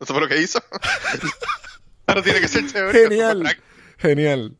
[0.00, 0.62] ¿Eso fue lo que hizo?
[2.06, 2.98] Ahora tiene que ser teórico.
[3.08, 3.56] Genial.
[3.98, 4.56] Genial.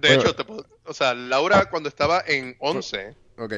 [0.00, 0.22] De Bueno.
[0.22, 3.54] hecho, te puedo- o sea, Laura cuando estaba en 11 Ok.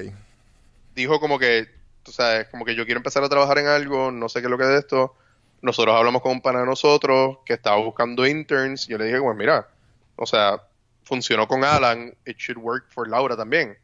[0.95, 1.69] dijo como que,
[2.03, 4.51] tú sabes, como que yo quiero empezar a trabajar en algo, no sé qué es
[4.51, 5.15] lo que es de esto.
[5.63, 8.87] Nosotros hablamos con un pana de nosotros que estaba buscando interns.
[8.87, 9.69] Yo le dije, pues mira,
[10.17, 10.61] o sea,
[11.05, 13.77] funcionó con Alan, it should work for Laura también.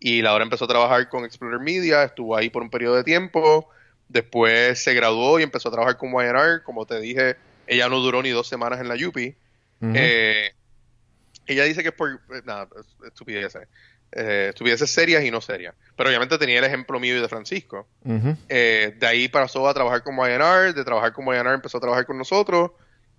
[0.00, 3.68] Y Laura empezó a trabajar con Explorer Media, estuvo ahí por un periodo de tiempo,
[4.08, 6.62] después se graduó y empezó a trabajar con YNR.
[6.62, 9.36] Como te dije, ella no duró ni dos semanas en la UPI.
[9.80, 9.92] Ujú.
[9.96, 10.52] Eh,
[11.46, 13.66] ella dice que es por eh, nada, es- estupideces.
[14.12, 15.74] Eh, estupideces serias y no serias.
[15.96, 17.88] Pero obviamente tenía el ejemplo mío y de Francisco.
[18.48, 22.06] Eh, de ahí pasó a trabajar con YNR, de trabajar con YNR empezó a trabajar
[22.06, 22.70] con nosotros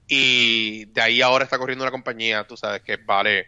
[0.08, 3.46] y de ahí ahora está corriendo una compañía, tú sabes, que vale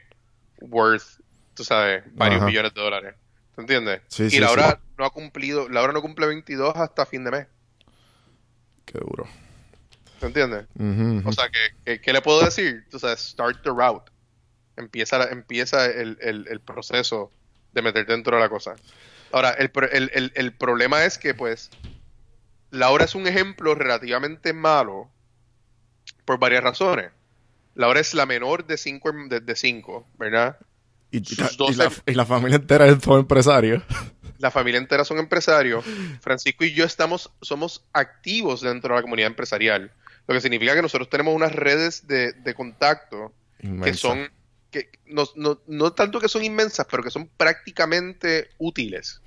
[0.60, 1.21] worth,
[1.54, 2.48] tú sabes, varios Ajá.
[2.48, 3.16] millones de dólares.
[3.56, 4.02] ¿Te entiendes?
[4.08, 4.94] Sí, y sí, Laura sí.
[4.98, 7.48] no ha cumplido, Laura no cumple 22 hasta fin de mes.
[8.86, 9.28] Qué duro.
[10.20, 10.68] ¿Te entiendes?
[11.26, 12.86] O sea, que, ¿qué le puedo decir?
[12.90, 14.12] Tú sabes, start the route.
[14.78, 17.32] Empieza, empieza el, el- el proceso
[17.74, 18.76] de meterte dentro de la cosa.
[19.32, 19.72] Ahora, el,
[20.14, 21.70] el- el- problema es que, pues,
[22.70, 25.10] Laura es un ejemplo relativamente malo
[26.26, 27.12] por varias razones.
[27.76, 30.58] Laura es la menor de cinco, de, de cinco, ¿verdad?
[31.12, 31.22] Y,
[31.72, 33.84] y- la, y la familia entera es todo empresario.
[34.40, 35.86] La familia entera son empresarios.
[36.22, 39.92] Francisco y yo estamos, somos activos dentro de la comunidad empresarial.
[40.28, 43.34] Lo que significa que nosotros tenemos unas redes de, de contacto
[43.84, 44.30] que son,
[44.72, 49.22] que no, no, no tanto que son inmensas, pero que son prácticamente útiles.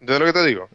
[0.00, 0.68] ¿Entiendes lo que te digo?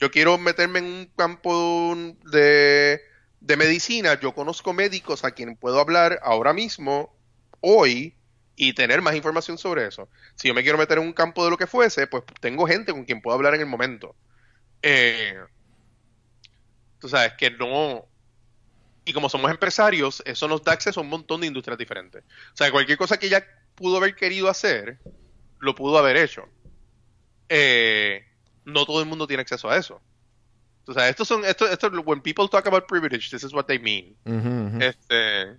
[0.00, 1.94] Yo quiero meterme en un campo
[2.30, 3.00] de,
[3.40, 7.14] de medicina, yo conozco médicos a quien puedo hablar ahora mismo,
[7.60, 8.14] hoy,
[8.62, 10.08] y tener más información sobre eso.
[10.36, 12.92] Si yo me quiero meter en un campo de lo que fuese, pues tengo gente
[12.92, 14.14] con quien puedo hablar en el momento.
[14.82, 15.36] Eh,
[17.00, 18.06] tú sabes que no...
[19.04, 22.22] Y como somos empresarios, eso nos da acceso a un montón de industrias diferentes.
[22.22, 23.44] O sea, cualquier cosa que ella
[23.74, 25.00] pudo haber querido hacer,
[25.58, 26.48] lo pudo haber hecho.
[27.48, 28.24] Eh,
[28.64, 30.00] no todo el mundo tiene acceso a eso.
[30.86, 33.80] O sea, estos son, esto, esto, when people talk about privilege, this is what they
[33.80, 34.16] mean.
[34.80, 35.58] Este,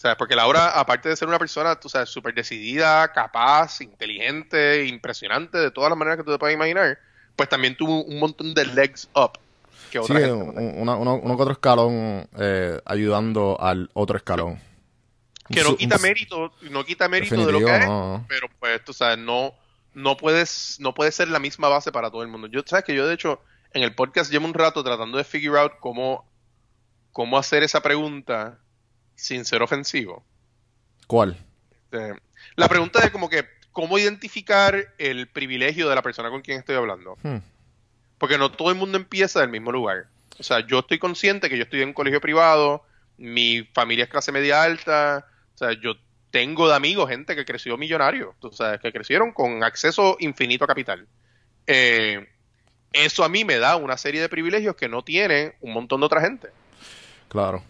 [0.00, 5.58] sea, porque Laura, aparte de ser una persona, tú sabes, súper decidida, capaz, inteligente, impresionante,
[5.58, 6.98] de todas las maneras que tú te puedas imaginar,
[7.36, 9.32] pues también tuvo un montón de legs up
[9.90, 14.60] que Sí, gente un- una- uno, uno que otro escalón eh, ayudando al otro escalón.
[15.50, 18.24] que no quita mérito, no quita mérito de lo que es, no.
[18.28, 19.54] pero pues tú sabes, no,
[19.94, 22.48] no puedes, no puede ser la misma base para todo el mundo.
[22.48, 23.40] Yo, sabes que yo de hecho
[23.72, 26.28] en el podcast llevo un rato tratando de figure out cómo,
[27.12, 28.58] cómo hacer esa pregunta
[29.18, 30.24] sin ser ofensivo.
[31.06, 31.36] ¿Cuál?
[31.92, 32.14] Eh,
[32.54, 36.76] la pregunta de como que cómo identificar el privilegio de la persona con quien estoy
[36.76, 37.18] hablando.
[37.22, 37.38] Hmm.
[38.16, 40.06] Porque no todo el mundo empieza del mismo lugar.
[40.38, 42.84] O sea, yo estoy consciente que yo estoy en un colegio privado,
[43.16, 45.94] mi familia es clase media alta, o sea, yo
[46.30, 50.68] tengo de amigos gente que creció millonario, tú sabes, que crecieron con acceso infinito a
[50.68, 51.06] capital.
[51.66, 52.28] Eh,
[52.92, 56.06] eso a mí me da una serie de privilegios que no tiene un montón de
[56.06, 56.48] otra gente.
[57.28, 57.62] Claro.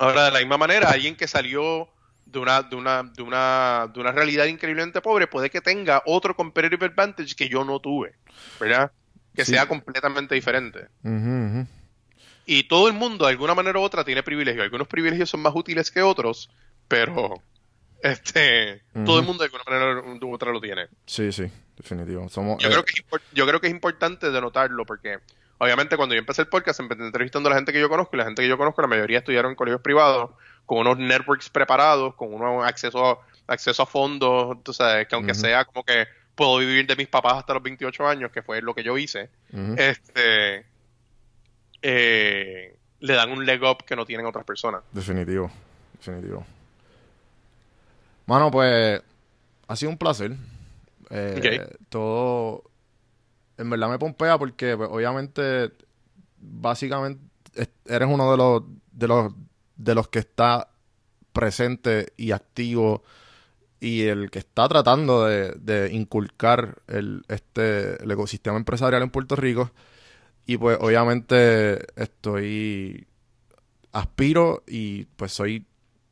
[0.00, 1.86] Ahora, de la misma manera, alguien que salió
[2.24, 6.34] de una, de una, de una, de una realidad increíblemente pobre puede que tenga otro
[6.34, 8.14] competitive advantage que yo no tuve,
[8.58, 8.90] ¿verdad?
[9.34, 9.52] Que Sí.
[9.52, 10.88] sea completamente diferente.
[12.46, 14.64] Y todo el mundo, de alguna manera u otra, tiene privilegios.
[14.64, 16.48] Algunos privilegios son más útiles que otros,
[16.88, 17.42] pero
[18.02, 20.88] este, todo el mundo de alguna manera u otra lo tiene.
[21.04, 21.44] Sí, sí,
[21.76, 22.26] definitivo.
[22.30, 25.18] Somos, Yo eh, creo que es yo creo que es importante denotarlo porque
[25.60, 28.18] obviamente cuando yo empecé el podcast empecé entrevistando a la gente que yo conozco y
[28.18, 30.30] la gente que yo conozco la mayoría estudiaron en colegios privados
[30.66, 35.84] con unos networks preparados, con unos acceso acceso a fondos, sabes, que aunque sea como
[35.84, 38.96] que puedo vivir de mis papás hasta los 28 años, que fue lo que yo
[38.96, 39.28] hice,
[39.76, 40.64] este
[41.82, 44.82] eh, le dan un leg up que no tienen otras personas.
[44.92, 45.50] Definitivo,
[45.94, 46.46] definitivo.
[48.26, 49.02] Mano, pues
[49.66, 50.32] ha sido un placer.
[51.10, 52.69] Eh, Todo,
[53.60, 55.72] en verdad me pompea porque pues, obviamente,
[56.38, 57.22] básicamente,
[57.54, 58.62] es- eres uno de los,
[58.92, 59.32] de los,
[59.76, 60.70] de los que está
[61.32, 63.02] presente y activo
[63.80, 69.70] y el que está tratando de, inculcar el, este, el ecosistema empresarial en Puerto Rico.
[70.46, 73.06] Y pues obviamente estoy
[73.92, 75.66] aspiro y pues soy,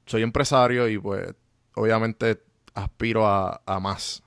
[0.07, 1.35] soy empresario y pues
[1.75, 2.43] obviamente
[2.75, 4.23] aspiro a más.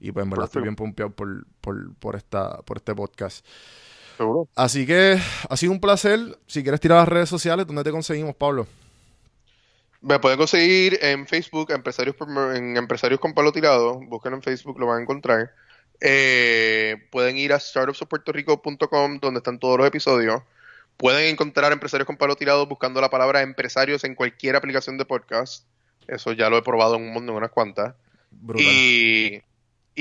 [0.00, 3.44] Y pues en verdad estoy bien pompeado por, por, por, esta, por este podcast.
[4.16, 4.48] Seguro.
[4.54, 5.18] Así que
[5.48, 6.38] ha sido un placer.
[6.46, 8.66] Si quieres tirar las redes sociales, ¿dónde te conseguimos, Pablo?
[10.00, 12.14] Me pueden conseguir en Facebook, empresarios,
[12.54, 14.00] en Empresarios con Palo Tirado.
[14.00, 15.52] Busquen en Facebook, lo van a encontrar.
[16.00, 20.42] Eh, pueden ir a startupsofpuertorico.com, donde están todos los episodios.
[20.96, 25.64] Pueden encontrar Empresarios con Palo Tirado buscando la palabra empresarios en cualquier aplicación de podcast.
[26.06, 27.94] Eso ya lo he probado en un montón, unas cuantas.
[28.30, 28.66] Brutal.
[28.66, 29.42] Y,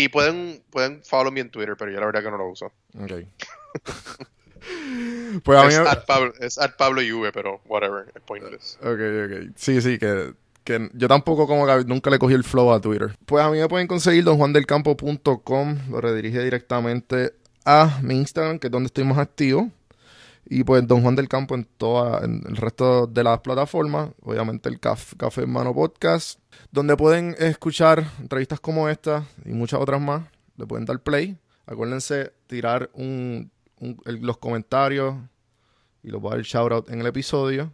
[0.04, 2.72] y pueden, pueden follow me en Twitter, pero yo la verdad que no lo uso.
[3.00, 3.12] Ok.
[5.44, 5.74] pues a mí...
[5.74, 8.78] Es at Pablo, es at Pablo IV, pero whatever, es pointless.
[8.82, 9.52] Ok, ok.
[9.56, 10.34] Sí, sí, que,
[10.64, 13.16] que yo tampoco como que nunca le cogí el flow a Twitter.
[13.26, 17.34] Pues a mí me pueden conseguir donjuandelcampo.com, lo redirige directamente
[17.66, 19.70] a mi Instagram, que es donde estoy más activo.
[20.50, 24.70] Y pues Don Juan del Campo en toda, en el resto de las plataformas, obviamente
[24.70, 26.40] el Caf- Café en Mano Podcast,
[26.78, 30.24] donde pueden escuchar entrevistas como esta y muchas otras más.
[30.58, 31.36] Le pueden dar play.
[31.66, 33.50] Acuérdense tirar un,
[33.80, 35.16] un- el- los comentarios
[36.04, 37.74] y los voy a dar el shout out en el episodio.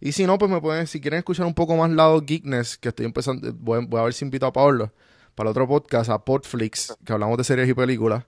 [0.00, 2.88] Y si no, pues me pueden, si quieren escuchar un poco más lado geekness, que
[2.88, 4.92] estoy empezando, voy, voy a ver si invito a Pablo
[5.36, 8.24] para otro podcast, a Podflix, que hablamos de series y películas.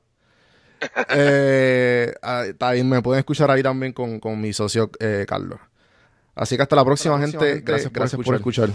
[1.11, 5.59] eh, ah, también me pueden escuchar ahí también con, con mi socio eh, Carlos.
[6.37, 7.61] Así que hasta la próxima, gente.
[7.63, 8.71] Gracias, gracias por escuchar.